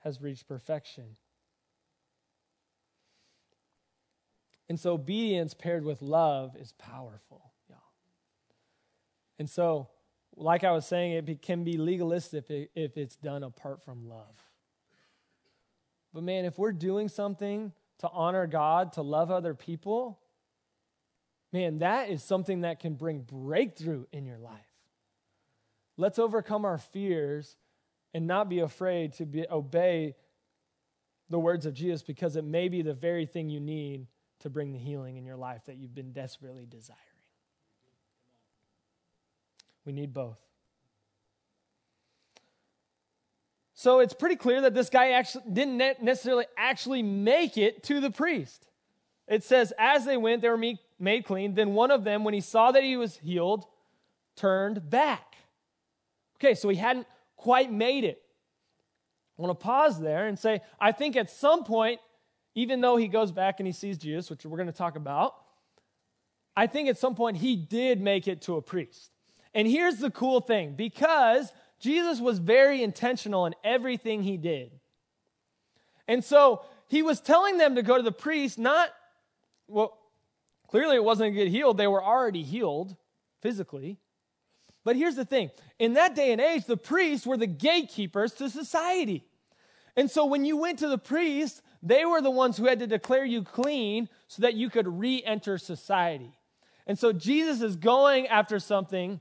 [0.00, 1.16] has reached perfection.
[4.68, 7.78] And so obedience paired with love is powerful, y'all.
[9.38, 9.88] And so,
[10.36, 14.34] like I was saying, it can be legalistic if it's done apart from love.
[16.12, 20.18] But man, if we're doing something to honor God, to love other people,
[21.54, 24.58] man, that is something that can bring breakthrough in your life.
[25.96, 27.56] Let's overcome our fears
[28.12, 30.16] and not be afraid to be, obey
[31.30, 34.08] the words of Jesus because it may be the very thing you need
[34.40, 36.98] to bring the healing in your life that you've been desperately desiring.
[39.84, 40.40] We need both.
[43.74, 48.10] So it's pretty clear that this guy actually didn't necessarily actually make it to the
[48.10, 48.66] priest.
[49.28, 50.56] It says, as they went, they were
[50.98, 51.54] made clean.
[51.54, 53.66] Then one of them, when he saw that he was healed,
[54.36, 55.36] turned back.
[56.38, 58.20] Okay, so he hadn't quite made it.
[59.38, 62.00] I want to pause there and say, I think at some point,
[62.54, 65.34] even though he goes back and he sees Jesus, which we're going to talk about,
[66.56, 69.10] I think at some point he did make it to a priest.
[69.52, 74.70] And here's the cool thing because Jesus was very intentional in everything he did.
[76.06, 78.90] And so he was telling them to go to the priest, not,
[79.66, 79.98] well,
[80.74, 81.76] clearly it wasn't to get healed.
[81.76, 82.96] They were already healed
[83.40, 83.96] physically.
[84.82, 88.50] But here's the thing in that day and age, the priests were the gatekeepers to
[88.50, 89.24] society.
[89.94, 92.88] And so when you went to the priest, they were the ones who had to
[92.88, 96.36] declare you clean so that you could re enter society.
[96.88, 99.20] And so Jesus is going after something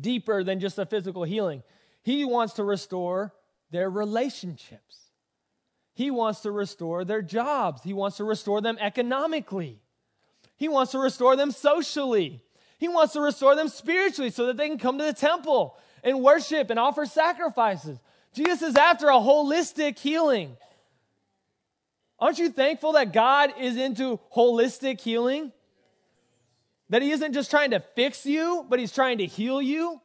[0.00, 1.64] deeper than just a physical healing.
[2.04, 3.34] He wants to restore
[3.72, 5.10] their relationships,
[5.94, 9.82] He wants to restore their jobs, He wants to restore them economically,
[10.60, 12.42] He wants to restore them socially.
[12.76, 16.22] He wants to restore them spiritually so that they can come to the temple and
[16.22, 17.98] worship and offer sacrifices.
[18.34, 20.58] Jesus is after a holistic healing.
[22.18, 25.50] Aren't you thankful that God is into holistic healing?
[26.90, 29.98] That He isn't just trying to fix you, but He's trying to heal you.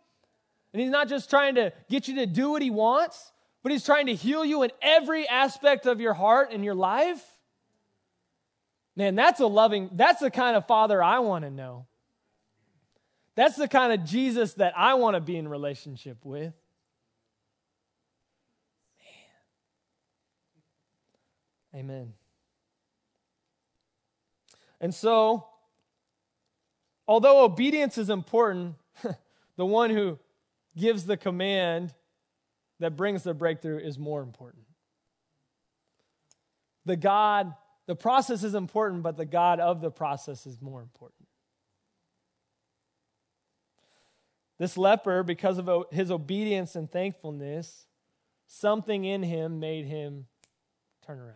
[0.72, 3.84] And He's not just trying to get you to do what He wants, but He's
[3.84, 7.22] trying to heal you in every aspect of your heart and your life.
[8.96, 11.86] Man, that's a loving, that's the kind of father I want to know.
[13.36, 16.54] That's the kind of Jesus that I want to be in relationship with.
[21.74, 21.82] Man.
[21.82, 22.14] Amen.
[24.80, 25.48] And so,
[27.08, 28.76] although obedience is important,
[29.58, 30.18] the one who
[30.78, 31.94] gives the command
[32.80, 34.64] that brings the breakthrough is more important.
[36.86, 37.54] The God,
[37.88, 41.28] the process is important, but the God of the process is more important.
[44.58, 47.88] This leper, because of his obedience and thankfulness,
[48.48, 50.28] something in him made him
[51.06, 51.36] turn around.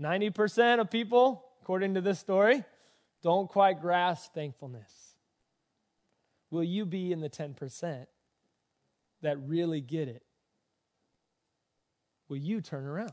[0.00, 2.64] 90% of people, according to this story,
[3.22, 4.92] don't quite grasp thankfulness.
[6.50, 8.06] Will you be in the 10%
[9.22, 10.22] that really get it?
[12.28, 13.12] Will you turn around?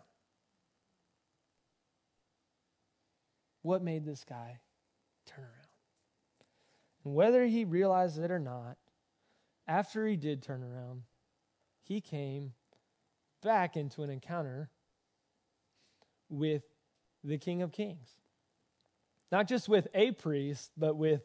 [3.61, 4.59] What made this guy
[5.25, 5.67] turn around?
[7.05, 8.77] And whether he realized it or not,
[9.67, 11.03] after he did turn around,
[11.83, 12.53] he came
[13.41, 14.69] back into an encounter
[16.29, 16.63] with
[17.23, 18.09] the King of Kings.
[19.31, 21.21] Not just with a priest, but with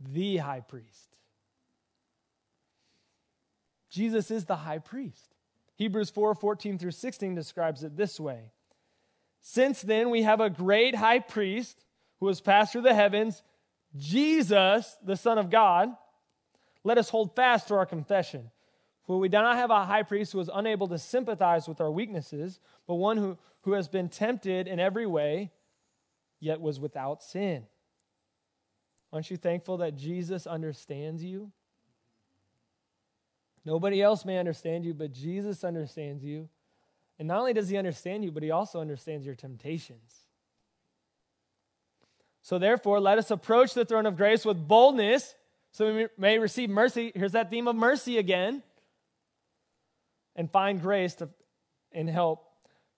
[0.00, 1.16] the high priest.
[3.90, 5.34] Jesus is the high priest.
[5.76, 8.52] Hebrews 4 14 through 16 describes it this way
[9.40, 11.84] Since then, we have a great high priest
[12.18, 13.42] who has passed through the heavens
[13.96, 15.90] Jesus, the Son of God,
[16.84, 18.50] let us hold fast to our confession.
[19.06, 21.90] For we do not have a high priest who is unable to sympathize with our
[21.90, 25.50] weaknesses, but one who, who has been tempted in every way,
[26.38, 27.66] yet was without sin.
[29.12, 31.50] Aren't you thankful that Jesus understands you?
[33.64, 36.48] Nobody else may understand you, but Jesus understands you.
[37.20, 40.20] And not only does he understand you, but he also understands your temptations.
[42.40, 45.34] So therefore, let us approach the throne of grace with boldness
[45.70, 47.12] so we may receive mercy.
[47.14, 48.62] Here's that theme of mercy again.
[50.34, 51.28] And find grace to
[51.92, 52.46] and help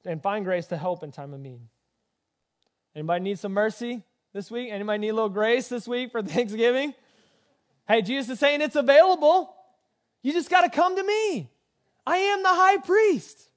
[0.07, 1.63] and find grace to help in time of need.
[2.95, 4.71] Anybody need some mercy this week?
[4.71, 6.95] Anybody need a little grace this week for Thanksgiving?
[7.89, 9.53] Hey, Jesus is saying it's available.
[10.23, 11.51] You just got to come to me.
[12.07, 13.49] I am the high priest.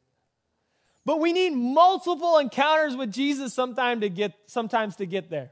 [1.06, 5.52] But we need multiple encounters with Jesus sometime to get sometimes to get there.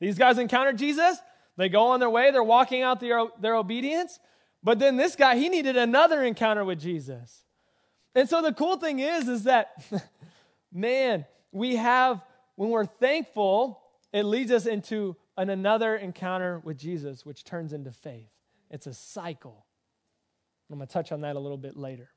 [0.00, 1.18] These guys encountered Jesus.
[1.56, 2.30] They go on their way.
[2.30, 4.18] They're walking out their, their obedience.
[4.62, 7.44] But then this guy, he needed another encounter with Jesus.
[8.14, 9.82] And so the cool thing is, is that,
[10.72, 12.20] man, we have,
[12.56, 13.80] when we're thankful,
[14.12, 18.30] it leads us into an another encounter with Jesus, which turns into faith.
[18.70, 19.66] It's a cycle.
[20.70, 22.10] I'm going to touch on that a little bit later.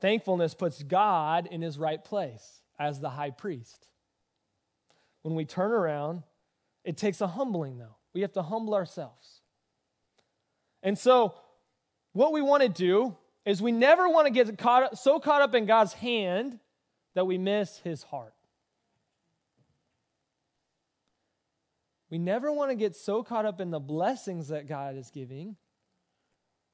[0.00, 3.88] Thankfulness puts God in his right place as the high priest
[5.24, 6.22] when we turn around,
[6.84, 7.96] it takes a humbling, though.
[8.12, 9.40] We have to humble ourselves.
[10.82, 11.34] And so,
[12.12, 13.16] what we want to do
[13.46, 16.60] is we never want to get caught so caught up in God's hand
[17.14, 18.34] that we miss his heart.
[22.10, 25.56] We never want to get so caught up in the blessings that God is giving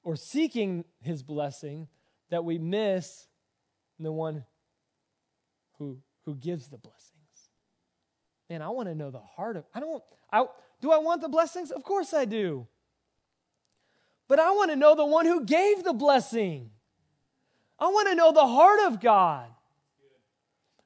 [0.02, 1.86] or seeking his blessing
[2.30, 3.26] that we miss
[3.98, 4.44] the one
[5.78, 7.10] who, who gives the blessings.
[8.48, 10.02] Man, I want to know the heart of I don't
[10.32, 10.44] I
[10.80, 11.70] do I want the blessings?
[11.70, 12.66] Of course I do.
[14.28, 16.70] But I want to know the one who gave the blessing.
[17.78, 19.48] I want to know the heart of God.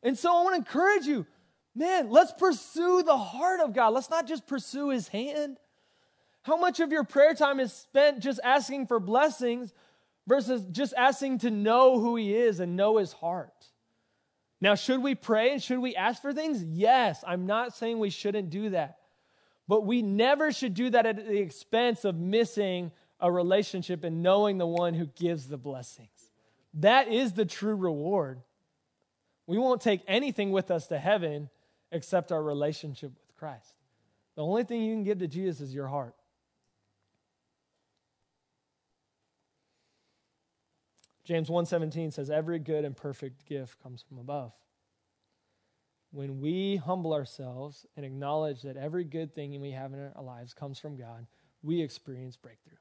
[0.02, 1.26] And so I want to encourage you,
[1.74, 3.94] man, let's pursue the heart of God.
[3.94, 5.58] Let's not just pursue his hand.
[6.42, 9.72] How much of your prayer time is spent just asking for blessings
[10.26, 13.52] versus just asking to know who he is and know his heart?
[14.60, 16.62] Now, should we pray and should we ask for things?
[16.64, 17.22] Yes.
[17.26, 18.98] I'm not saying we shouldn't do that.
[19.68, 24.58] But we never should do that at the expense of missing a relationship and knowing
[24.58, 26.08] the one who gives the blessings.
[26.74, 28.40] That is the true reward.
[29.46, 31.48] We won't take anything with us to heaven
[31.92, 33.74] except our relationship with Christ.
[34.36, 36.14] The only thing you can give to Jesus is your heart.
[41.24, 44.52] James 1:17 says every good and perfect gift comes from above.
[46.10, 50.54] When we humble ourselves and acknowledge that every good thing we have in our lives
[50.54, 51.26] comes from God,
[51.62, 52.76] we experience breakthrough.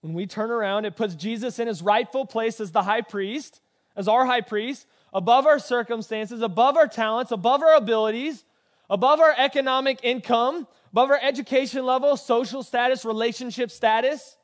[0.00, 3.62] When we turn around, it puts Jesus in his rightful place as the high priest,
[3.96, 8.44] as our high priest, above our circumstances, above our talents, above our abilities,
[8.90, 14.36] above our economic income, above our education level, social status, relationship status,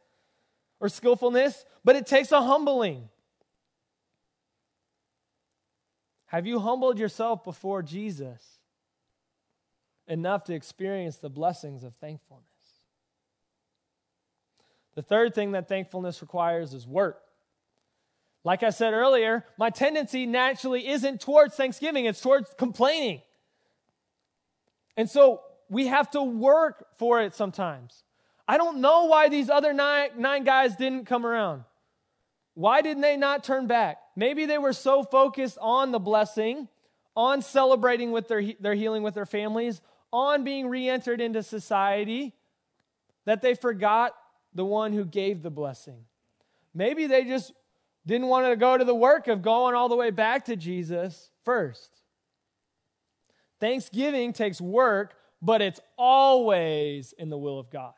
[0.80, 1.66] or skillfulness.
[1.85, 3.09] But it takes a humbling.
[6.26, 8.61] Have you humbled yourself before Jesus
[10.07, 12.45] enough to experience the blessings of thankfulness?
[14.95, 17.20] The third thing that thankfulness requires is work.
[18.45, 23.22] Like I said earlier, my tendency naturally isn't towards thanksgiving, it's towards complaining.
[24.97, 28.03] And so we have to work for it sometimes.
[28.47, 31.64] I don't know why these other nine, nine guys didn't come around.
[32.61, 33.96] Why didn't they not turn back?
[34.14, 36.68] Maybe they were so focused on the blessing,
[37.16, 39.80] on celebrating with their, their healing with their families,
[40.12, 42.34] on being re entered into society,
[43.24, 44.14] that they forgot
[44.52, 46.04] the one who gave the blessing.
[46.74, 47.54] Maybe they just
[48.04, 51.30] didn't want to go to the work of going all the way back to Jesus
[51.46, 51.90] first.
[53.58, 57.94] Thanksgiving takes work, but it's always in the will of God.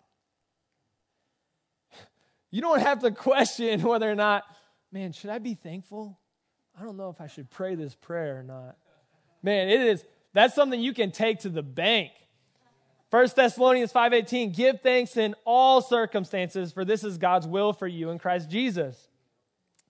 [2.52, 4.44] You don't have to question whether or not,
[4.92, 6.20] man, should I be thankful?
[6.78, 8.76] I don't know if I should pray this prayer or not.
[9.42, 12.12] Man, it is that's something you can take to the bank.
[13.10, 18.10] 1 Thessalonians 5:18 Give thanks in all circumstances for this is God's will for you
[18.10, 19.08] in Christ Jesus.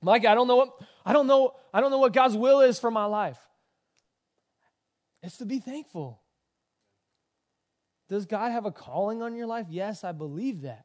[0.00, 0.70] Like I don't know what
[1.04, 3.38] I don't know I don't know what God's will is for my life.
[5.22, 6.20] It's to be thankful.
[8.08, 9.66] Does God have a calling on your life?
[9.70, 10.84] Yes, I believe that.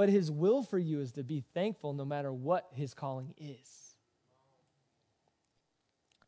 [0.00, 3.94] But his will for you is to be thankful no matter what his calling is.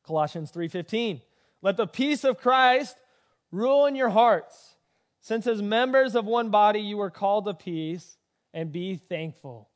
[0.02, 1.22] Colossians 3:15
[1.62, 2.94] Let the peace of Christ
[3.50, 4.76] rule in your hearts
[5.22, 8.18] since as members of one body you were called to peace
[8.52, 9.70] and be thankful.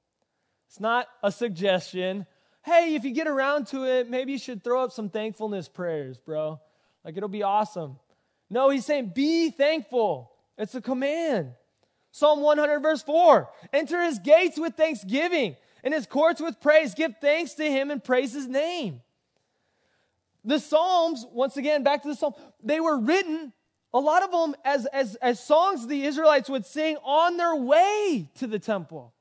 [0.66, 2.26] It's not a suggestion.
[2.66, 6.18] Hey, if you get around to it, maybe you should throw up some thankfulness prayers,
[6.18, 6.60] bro.
[7.02, 7.98] Like it'll be awesome.
[8.50, 10.32] No, he's saying be thankful.
[10.58, 11.54] It's a command.
[12.16, 15.54] Psalm 100, verse 4 Enter his gates with thanksgiving
[15.84, 16.94] and his courts with praise.
[16.94, 19.02] Give thanks to him and praise his name.
[20.42, 23.52] The Psalms, once again, back to the Psalm, they were written
[23.92, 28.30] a lot of them as, as, as songs the Israelites would sing on their way
[28.36, 29.12] to the temple.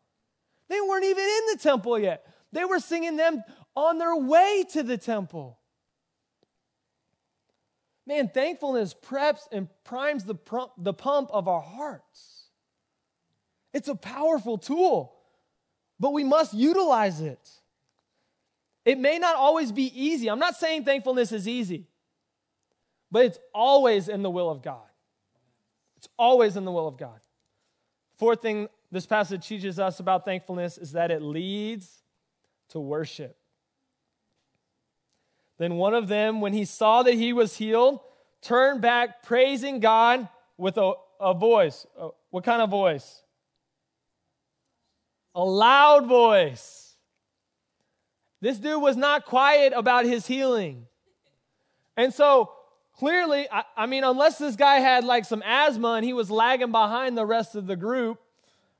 [0.69, 2.25] They weren't even in the temple yet.
[2.53, 3.43] They were singing them
[3.75, 5.59] on their way to the temple.
[8.07, 10.35] Man, thankfulness preps and primes the,
[10.77, 12.34] the pump of our hearts.
[13.75, 15.13] It's a powerful tool,
[15.99, 17.49] but we must utilize it.
[18.85, 20.29] It may not always be easy.
[20.29, 21.89] I'm not saying thankfulness is easy.
[23.11, 24.87] But it's always in the will of God.
[25.97, 27.19] It's always in the will of God.
[28.17, 32.01] Fourth thing this passage teaches us about thankfulness is that it leads
[32.69, 33.35] to worship.
[35.57, 37.99] Then one of them, when he saw that he was healed,
[38.41, 41.85] turned back, praising God with a, a voice.
[42.29, 43.21] What kind of voice?
[45.35, 46.95] A loud voice.
[48.41, 50.87] This dude was not quiet about his healing.
[51.97, 52.51] And so
[52.97, 56.71] clearly, I, I, mean, unless this guy had like some asthma and he was lagging
[56.71, 58.19] behind the rest of the group,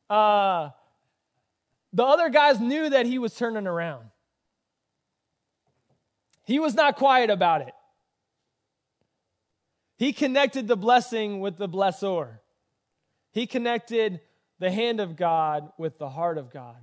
[0.10, 0.70] uh,
[1.94, 4.06] the other guys knew that he was turning around.
[6.46, 7.74] He was not quiet about it.
[9.98, 12.40] He connected the blessing with the blessor.
[13.32, 14.20] He connected
[14.60, 16.78] the hand of God with the heart of God.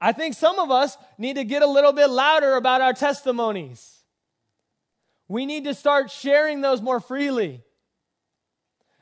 [0.00, 3.98] I think some of us need to get a little bit louder about our testimonies.
[5.28, 7.62] We need to start sharing those more freely.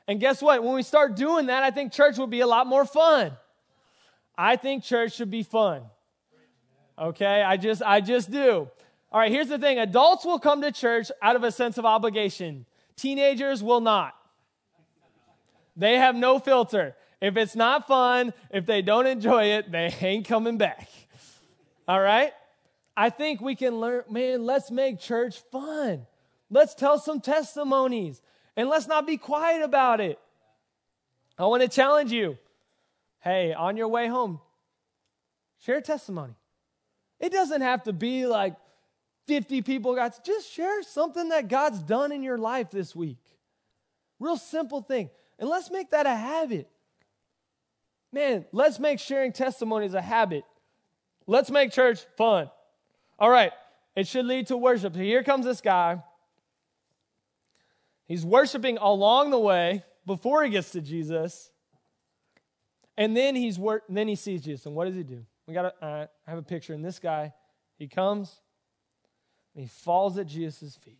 [0.07, 0.63] And guess what?
[0.63, 3.31] When we start doing that, I think church will be a lot more fun.
[4.37, 5.83] I think church should be fun.
[6.97, 7.41] Okay?
[7.41, 8.69] I just I just do.
[9.11, 9.79] All right, here's the thing.
[9.79, 12.65] Adults will come to church out of a sense of obligation.
[12.95, 14.13] Teenagers will not.
[15.75, 16.95] They have no filter.
[17.21, 20.89] If it's not fun, if they don't enjoy it, they ain't coming back.
[21.87, 22.33] All right?
[22.97, 26.05] I think we can learn, man, let's make church fun.
[26.49, 28.21] Let's tell some testimonies
[28.55, 30.19] and let's not be quiet about it.
[31.37, 32.37] I want to challenge you.
[33.19, 34.39] Hey, on your way home,
[35.59, 36.33] share a testimony.
[37.19, 38.55] It doesn't have to be like
[39.27, 43.17] 50 people got to just share something that God's done in your life this week.
[44.19, 45.09] Real simple thing.
[45.39, 46.69] And let's make that a habit.
[48.11, 50.43] Man, let's make sharing testimonies a habit.
[51.27, 52.49] Let's make church fun.
[53.19, 53.51] All right,
[53.95, 54.93] it should lead to worship.
[54.93, 56.01] So here comes this guy.
[58.07, 61.51] He's worshiping along the way before he gets to Jesus.
[62.97, 64.65] And then he's wor- then he sees Jesus.
[64.65, 65.25] And what does he do?
[65.47, 66.73] We got I have a picture.
[66.73, 67.33] And this guy,
[67.77, 68.39] he comes
[69.53, 70.99] and he falls at Jesus' feet.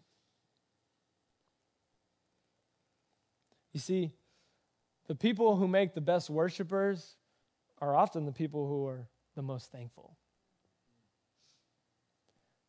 [3.72, 4.14] You see,
[5.08, 7.16] the people who make the best worshipers
[7.80, 10.16] are often the people who are the most thankful.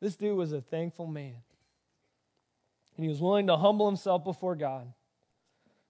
[0.01, 1.37] This dude was a thankful man.
[2.97, 4.93] And he was willing to humble himself before God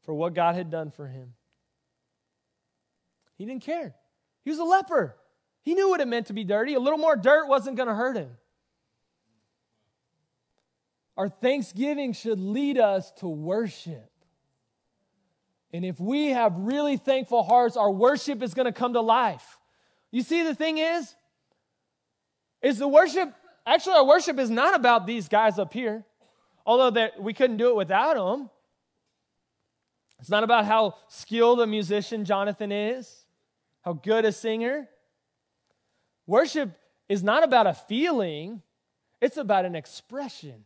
[0.02, 1.34] for what God had done for him.
[3.36, 3.94] He didn't care.
[4.44, 5.16] He was a leper.
[5.62, 6.74] He knew what it meant to be dirty.
[6.74, 8.30] A little more dirt wasn't going to hurt him.
[11.16, 14.10] Our thanksgiving should lead us to worship.
[15.72, 19.58] And if we have really thankful hearts, our worship is going to come to life.
[20.10, 21.14] You see, the thing is,
[22.62, 23.34] is the worship,
[23.66, 26.04] actually, our worship is not about these guys up here,
[26.64, 28.48] although that we couldn't do it without them.
[30.20, 33.24] It's not about how skilled a musician Jonathan is,
[33.82, 34.88] how good a singer.
[36.26, 36.70] Worship
[37.08, 38.62] is not about a feeling,
[39.20, 40.64] it's about an expression.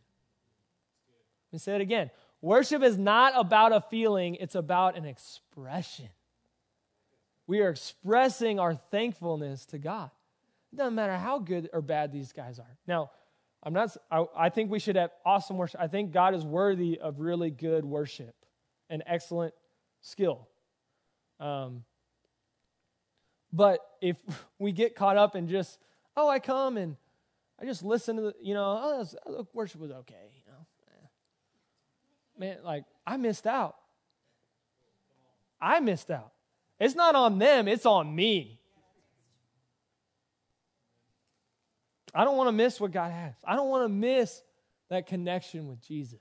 [1.51, 2.11] Let me say it again.
[2.41, 6.09] Worship is not about a feeling, it's about an expression.
[7.45, 10.09] We are expressing our thankfulness to God.
[10.73, 12.77] It doesn't matter how good or bad these guys are.
[12.87, 13.11] Now,
[13.63, 15.79] I'm not, I, I think we should have awesome worship.
[15.79, 18.33] I think God is worthy of really good worship
[18.89, 19.53] and excellent
[20.01, 20.47] skill.
[21.39, 21.83] Um,
[23.53, 24.17] but if
[24.59, 25.77] we get caught up in just,
[26.17, 26.95] oh, I come and
[27.59, 30.31] I just listen to the, you know, oh, worship was okay.
[32.41, 33.75] Man, like, I missed out.
[35.61, 36.31] I missed out.
[36.79, 38.59] It's not on them, it's on me.
[42.15, 43.35] I don't want to miss what God has.
[43.45, 44.41] I don't want to miss
[44.89, 46.19] that connection with Jesus.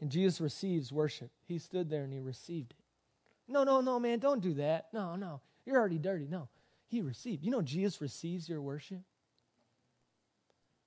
[0.00, 1.32] And Jesus receives worship.
[1.48, 3.52] He stood there and he received it.
[3.52, 4.86] No, no, no, man, don't do that.
[4.92, 6.28] No, no, you're already dirty.
[6.30, 6.48] No,
[6.86, 7.44] he received.
[7.44, 9.00] You know, Jesus receives your worship.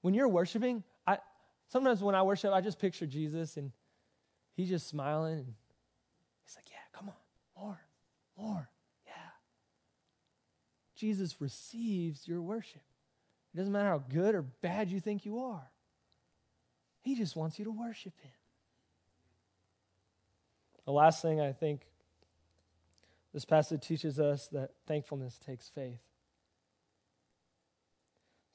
[0.02, 1.18] When you're worshiping, I
[1.70, 3.72] sometimes when I worship, I just picture Jesus and
[4.56, 5.54] he's just smiling and
[6.46, 7.80] he's like, Yeah, come on, more,
[8.38, 8.70] more.
[9.06, 9.14] Yeah.
[10.96, 12.82] Jesus receives your worship.
[13.54, 15.72] It doesn't matter how good or bad you think you are,
[17.02, 18.32] he just wants you to worship him.
[20.86, 21.82] The last thing I think
[23.34, 26.00] this passage teaches us that thankfulness takes faith.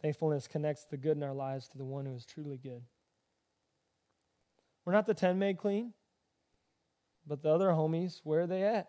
[0.03, 2.83] Thankfulness connects the good in our lives to the one who is truly good.
[4.85, 5.93] We're not the 10 made clean,
[7.27, 8.89] but the other homies, where are they at?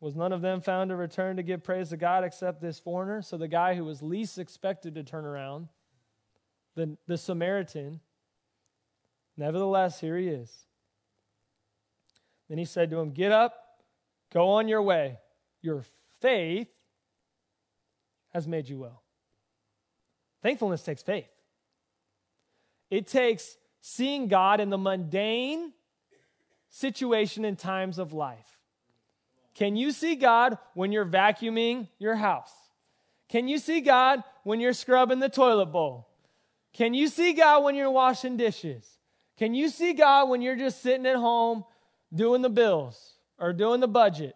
[0.00, 3.20] Was none of them found to return to give praise to God except this foreigner?
[3.20, 5.68] So the guy who was least expected to turn around,
[6.74, 8.00] the, the Samaritan,
[9.36, 10.66] nevertheless, here he is.
[12.48, 13.54] Then he said to him, Get up,
[14.32, 15.18] go on your way.
[15.60, 15.84] Your
[16.20, 16.68] faith
[18.32, 19.02] has made you well.
[20.42, 21.28] Thankfulness takes faith.
[22.90, 25.72] It takes seeing God in the mundane
[26.68, 28.58] situation and times of life.
[29.54, 32.52] Can you see God when you're vacuuming your house?
[33.28, 36.08] Can you see God when you're scrubbing the toilet bowl?
[36.74, 38.86] Can you see God when you're washing dishes?
[39.38, 41.64] Can you see God when you're just sitting at home
[42.14, 44.34] doing the bills or doing the budget.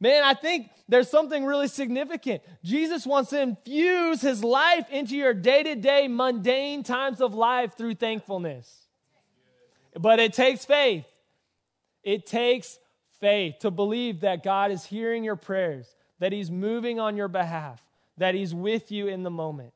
[0.00, 2.42] Man, I think there's something really significant.
[2.62, 7.76] Jesus wants to infuse his life into your day to day mundane times of life
[7.76, 8.86] through thankfulness.
[9.98, 11.04] But it takes faith.
[12.04, 12.78] It takes
[13.20, 17.82] faith to believe that God is hearing your prayers, that he's moving on your behalf,
[18.18, 19.72] that he's with you in the moment.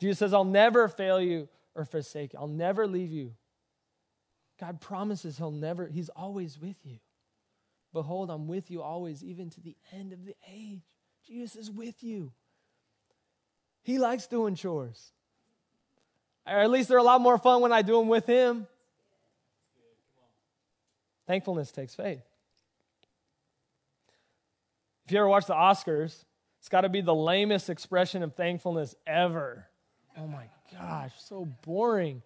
[0.00, 2.38] Jesus says, I'll never fail you or forsake you.
[2.38, 3.34] I'll never leave you.
[4.58, 6.98] God promises he'll never, he's always with you.
[7.92, 10.82] Behold, I'm with you always, even to the end of the age.
[11.26, 12.32] Jesus is with you.
[13.82, 15.12] He likes doing chores.
[16.46, 18.66] Or at least they're a lot more fun when I do them with him.
[21.26, 22.22] Thankfulness takes faith.
[25.04, 26.24] If you ever watch the Oscars,
[26.58, 29.66] it's got to be the lamest expression of thankfulness ever.
[30.16, 32.22] Oh my gosh, so boring.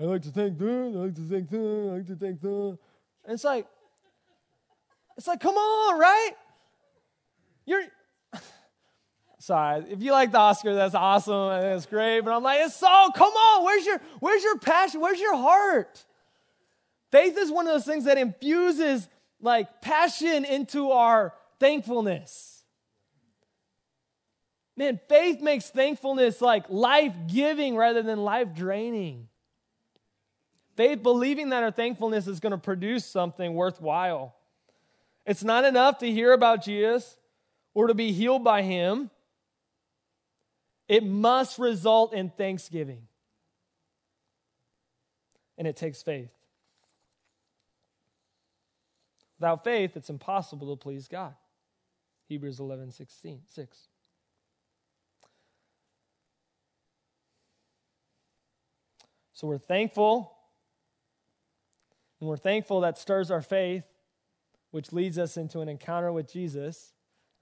[0.00, 2.78] I like to thank them, I like to thank them, I like to thank them.
[3.24, 3.66] And it's like,
[5.18, 6.30] it's like, come on, right?
[7.66, 7.82] You're
[9.40, 9.84] sorry.
[9.90, 11.50] If you like the Oscar, that's awesome.
[11.50, 12.20] And it's great.
[12.20, 15.00] But I'm like, it's so come on, where's your where's your passion?
[15.00, 16.04] Where's your heart?
[17.10, 19.08] Faith is one of those things that infuses
[19.40, 22.62] like passion into our thankfulness.
[24.76, 29.26] Man, faith makes thankfulness like life giving rather than life draining.
[30.76, 34.37] Faith believing that our thankfulness is going to produce something worthwhile.
[35.28, 37.18] It's not enough to hear about Jesus
[37.74, 39.10] or to be healed by him.
[40.88, 43.02] It must result in thanksgiving.
[45.58, 46.30] And it takes faith.
[49.38, 51.34] Without faith, it's impossible to please God.
[52.30, 53.78] Hebrews 11, 16, 6.
[59.34, 60.32] So we're thankful.
[62.18, 63.84] And we're thankful that stirs our faith,
[64.70, 66.92] which leads us into an encounter with Jesus.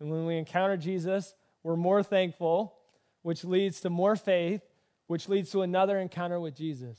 [0.01, 2.75] And when we encounter Jesus, we're more thankful,
[3.23, 4.63] which leads to more faith,
[5.07, 6.99] which leads to another encounter with Jesus.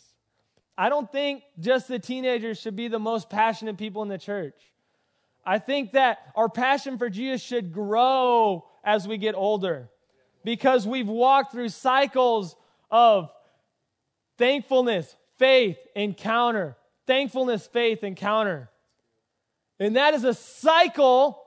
[0.77, 4.55] I don't think just the teenagers should be the most passionate people in the church.
[5.45, 9.89] I think that our passion for Jesus should grow as we get older
[10.43, 12.55] because we've walked through cycles
[12.91, 13.31] of
[14.37, 16.77] Thankfulness, faith, encounter.
[17.05, 18.69] Thankfulness, faith, encounter.
[19.79, 21.43] And that is a cycle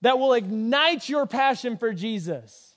[0.00, 2.76] that will ignite your passion for Jesus.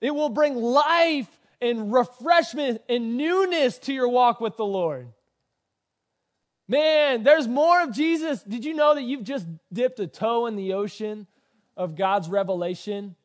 [0.00, 1.28] It will bring life
[1.60, 5.08] and refreshment and newness to your walk with the Lord.
[6.66, 8.42] Man, there's more of Jesus.
[8.42, 11.26] Did you know that you've just dipped a toe in the ocean
[11.76, 13.16] of God's revelation?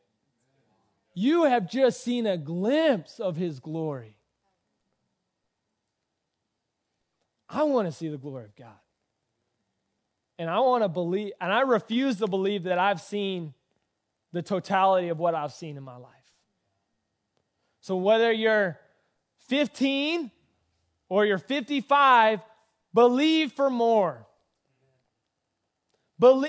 [1.13, 4.17] You have just seen a glimpse of his glory.
[7.47, 8.73] I want to see the glory of God.
[10.37, 13.53] And I want to believe, and I refuse to believe that I've seen
[14.33, 16.11] the totality of what I've seen in my life.
[17.79, 18.77] So whether you're
[19.47, 20.31] 15
[21.07, 22.41] or you're 55,
[22.93, 24.25] believe for more.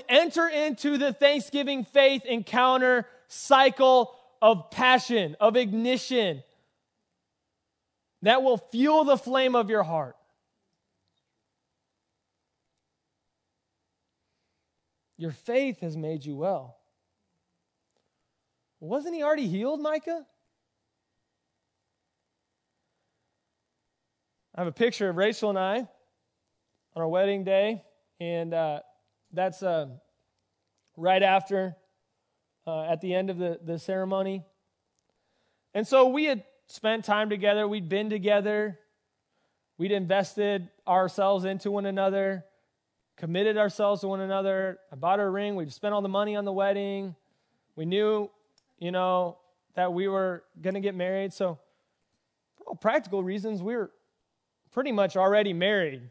[0.09, 6.43] Enter into the Thanksgiving faith encounter cycle of passion, of ignition
[8.23, 10.17] that will fuel the flame of your heart.
[15.17, 16.77] Your faith has made you well.
[18.81, 20.27] Wasn't he already healed, Micah?
[24.55, 25.89] I have a picture of Rachel and I on
[27.03, 27.83] our wedding day,
[28.21, 28.81] and uh,
[29.33, 29.87] that's uh,
[30.97, 31.77] right after,
[32.67, 34.45] uh, at the end of the, the ceremony.
[35.75, 38.79] And so we had spent time together, we'd been together,
[39.79, 42.45] we'd invested ourselves into one another
[43.17, 44.79] committed ourselves to one another.
[44.93, 45.57] I bought her a ring.
[45.57, 47.15] We spent all the money on the wedding.
[47.75, 48.31] We knew,
[48.79, 49.39] you know,
[49.75, 51.33] that we were going to get married.
[51.33, 51.59] So,
[52.57, 53.91] for all practical reasons, we were
[54.73, 56.11] pretty much already married,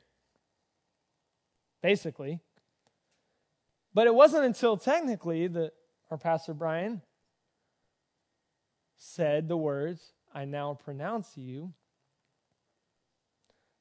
[1.81, 2.39] basically.
[3.93, 5.71] But it wasn't until technically that
[6.11, 7.01] our pastor Brian
[8.97, 11.73] said the words, I now pronounce you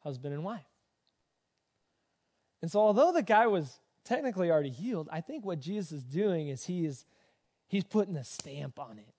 [0.03, 0.74] husband and wife.
[2.65, 6.49] And so, although the guy was technically already healed, I think what Jesus is doing
[6.49, 7.05] is he is
[7.67, 9.15] he's putting a stamp on it.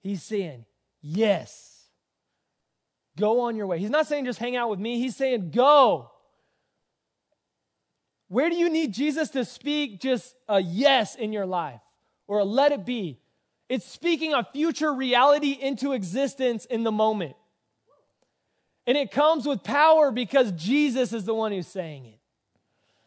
[0.00, 0.64] He's saying,
[1.02, 1.90] "Yes.
[3.18, 4.98] Go on your way." He's not saying just hang out with me.
[4.98, 6.10] He's saying, "Go."
[8.28, 11.82] Where do you need Jesus to speak just a yes in your life
[12.26, 13.20] or a let it be?
[13.68, 17.36] It's speaking a future reality into existence in the moment.
[18.86, 22.20] And it comes with power because Jesus is the one who's saying it.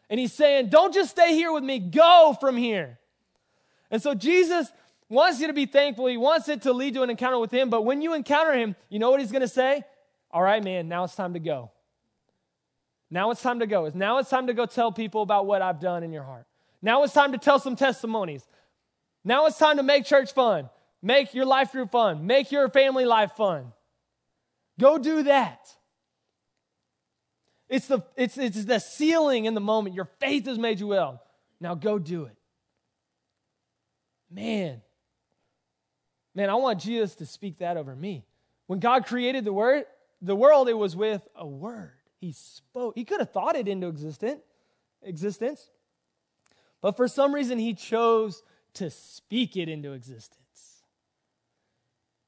[0.09, 2.99] And he's saying, Don't just stay here with me, go from here.
[3.91, 4.71] And so Jesus
[5.09, 6.07] wants you to be thankful.
[6.07, 7.69] He wants it to lead to an encounter with him.
[7.69, 9.83] But when you encounter him, you know what he's going to say?
[10.31, 11.71] All right, man, now it's time to go.
[13.09, 13.89] Now it's time to go.
[13.93, 16.45] Now it's time to go tell people about what I've done in your heart.
[16.81, 18.45] Now it's time to tell some testimonies.
[19.23, 20.69] Now it's time to make church fun.
[21.01, 22.27] Make your life group fun.
[22.27, 23.71] Make your family life fun.
[24.79, 25.59] Go do that.
[27.69, 29.95] It's the, it's, it's the sealing in the moment.
[29.95, 31.21] Your faith has made you well.
[31.59, 32.35] Now go do it.
[34.29, 34.81] Man,
[36.35, 38.25] man, I want Jesus to speak that over me.
[38.67, 39.85] When God created the word,
[40.21, 41.93] the world, it was with a word.
[42.19, 42.95] He spoke.
[42.95, 44.41] He could have thought it into existence,
[45.01, 45.69] existence,
[46.81, 48.43] but for some reason he chose
[48.73, 50.83] to speak it into existence.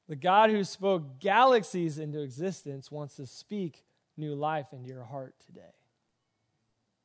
[0.08, 3.84] The God who spoke galaxies into existence wants to speak
[4.20, 5.74] new life into your heart today.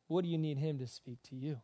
[0.08, 1.60] What do you need him to speak to you?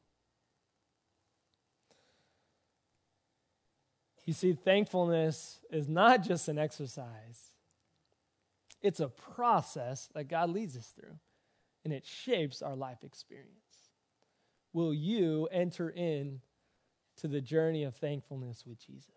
[4.25, 7.51] You see, thankfulness is not just an exercise,
[8.81, 11.17] it's a process that God leads us through,
[11.83, 13.49] and it shapes our life experience.
[14.73, 16.41] Will you enter in
[17.17, 19.09] to the journey of thankfulness with Jesus?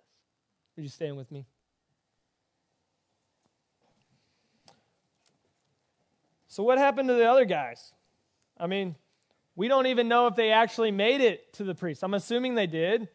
[0.77, 1.47] Would you stand with me?
[6.55, 7.93] So, what happened to the other guys?
[8.57, 8.95] I mean,
[9.57, 12.05] we don't even know if they actually made it to the priest.
[12.05, 13.09] I'm assuming they did,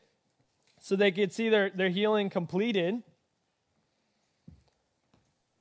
[0.81, 3.01] so they could see their, their healing completed.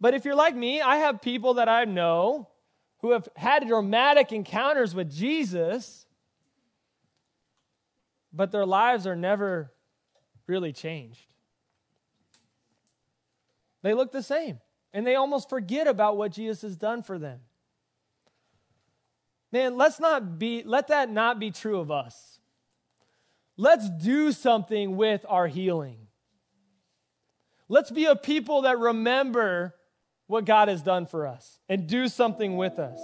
[0.00, 2.48] But if you're like me, I have people that I know
[2.98, 6.04] who have had dramatic encounters with Jesus,
[8.32, 9.72] but their lives are never
[10.48, 11.32] really changed.
[13.82, 14.58] They look the same,
[14.92, 17.38] and they almost forget about what Jesus has done for them.
[19.52, 22.40] Man, let's not be let that not be true of us.
[23.56, 25.96] Let's do something with our healing.
[27.68, 29.74] Let's be a people that remember
[30.26, 33.00] what God has done for us and do something with us.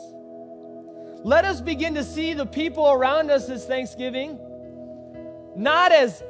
[1.25, 4.39] Let us begin to see the people around us this Thanksgiving
[5.57, 6.23] not as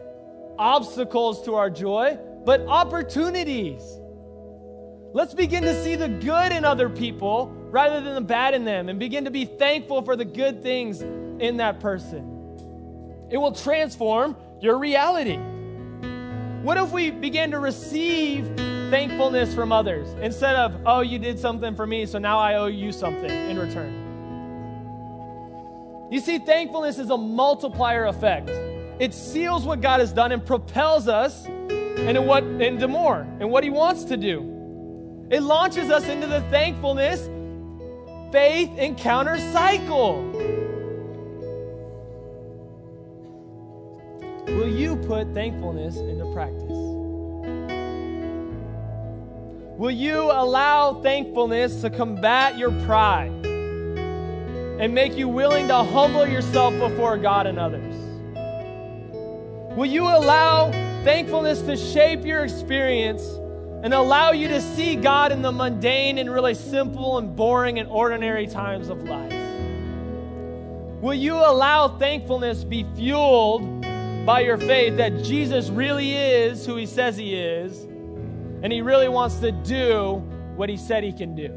[0.59, 3.83] obstacles to our joy, but opportunities.
[5.13, 8.89] Let's begin to see the good in other people rather than the bad in them
[8.89, 12.21] and begin to be thankful for the good things in that person.
[13.33, 15.39] It will transform your reality.
[16.63, 18.47] What if we began to receive
[18.91, 22.67] thankfulness from others instead of, oh, you did something for me, so now I owe
[22.67, 24.03] you something in return?
[26.13, 28.51] You see, thankfulness is a multiplier effect.
[29.01, 33.65] It seals what God has done and propels us into what into more and what
[33.65, 35.27] He wants to do.
[35.29, 37.29] It launches us into the thankfulness
[38.33, 40.23] faith encounter cycle.
[44.47, 46.95] Will you put thankfulness into practice?
[49.77, 56.79] Will you allow thankfulness to combat your pride and make you willing to humble yourself
[56.79, 57.95] before God and others?
[59.77, 60.71] Will you allow
[61.03, 63.25] thankfulness to shape your experience
[63.85, 67.87] and allow you to see God in the mundane and really simple and boring and
[67.91, 69.31] ordinary times of life?
[71.03, 73.83] Will you allow thankfulness be fueled
[74.25, 77.83] by your faith that Jesus really is who he says he is
[78.63, 80.15] and he really wants to do
[80.57, 81.51] what he said he can do?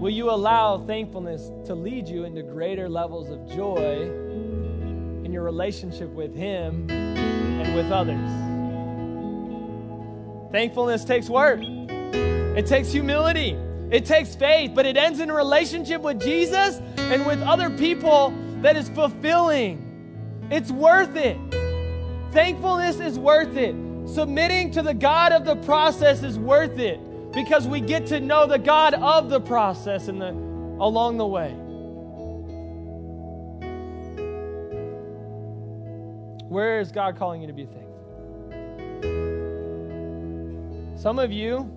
[0.00, 4.04] Will you allow thankfulness to lead you into greater levels of joy
[5.22, 8.49] in your relationship with him and with others?
[10.52, 13.56] Thankfulness takes work, it takes humility,
[13.90, 18.34] it takes faith, but it ends in a relationship with Jesus and with other people
[18.62, 19.86] that is fulfilling.
[20.50, 21.38] It's worth it.
[22.32, 23.74] Thankfulness is worth it.
[24.08, 26.98] Submitting to the God of the process is worth it
[27.32, 31.52] because we get to know the God of the process in the, along the way.
[36.48, 37.99] Where is God calling you to be thankful?
[41.00, 41.72] Some of you,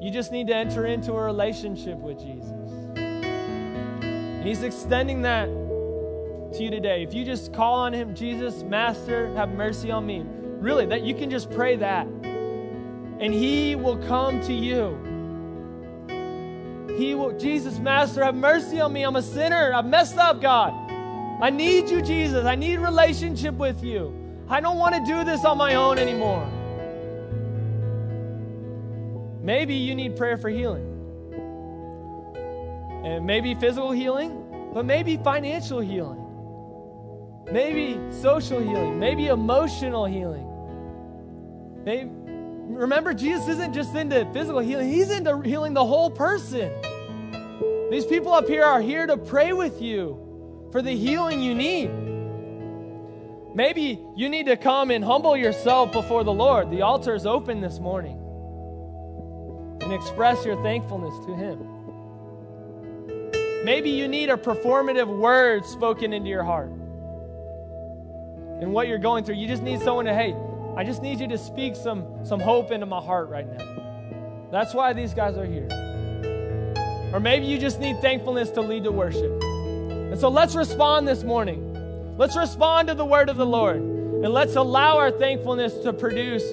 [0.00, 2.52] you just need to enter into a relationship with Jesus.
[2.94, 7.02] And He's extending that to you today.
[7.02, 10.22] If you just call on Him, Jesus, Master, have mercy on me.
[10.24, 12.06] Really, that you can just pray that.
[12.06, 14.96] And He will come to you.
[16.96, 19.02] He will, Jesus, Master, have mercy on me.
[19.02, 19.72] I'm a sinner.
[19.74, 20.72] I've messed up, God.
[21.42, 22.46] I need you, Jesus.
[22.46, 24.14] I need relationship with you.
[24.48, 26.48] I don't want to do this on my own anymore.
[29.40, 30.94] Maybe you need prayer for healing.
[33.04, 36.24] And maybe physical healing, but maybe financial healing,
[37.50, 40.44] maybe social healing, maybe emotional healing.
[41.84, 46.70] Maybe, remember, Jesus isn't just into physical healing, He's into healing the whole person.
[47.90, 51.90] These people up here are here to pray with you for the healing you need.
[53.54, 56.70] Maybe you need to come and humble yourself before the Lord.
[56.70, 58.27] The altar is open this morning.
[59.88, 61.64] And express your thankfulness to Him.
[63.64, 66.68] Maybe you need a performative word spoken into your heart.
[68.60, 70.36] And what you're going through, you just need someone to, hey,
[70.76, 74.48] I just need you to speak some, some hope into my heart right now.
[74.52, 75.68] That's why these guys are here.
[77.14, 79.42] Or maybe you just need thankfulness to lead to worship.
[79.42, 82.14] And so let's respond this morning.
[82.18, 83.78] Let's respond to the word of the Lord.
[83.78, 86.44] And let's allow our thankfulness to produce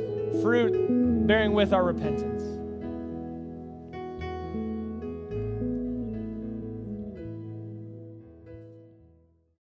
[0.41, 2.34] fruit bearing with our repentance.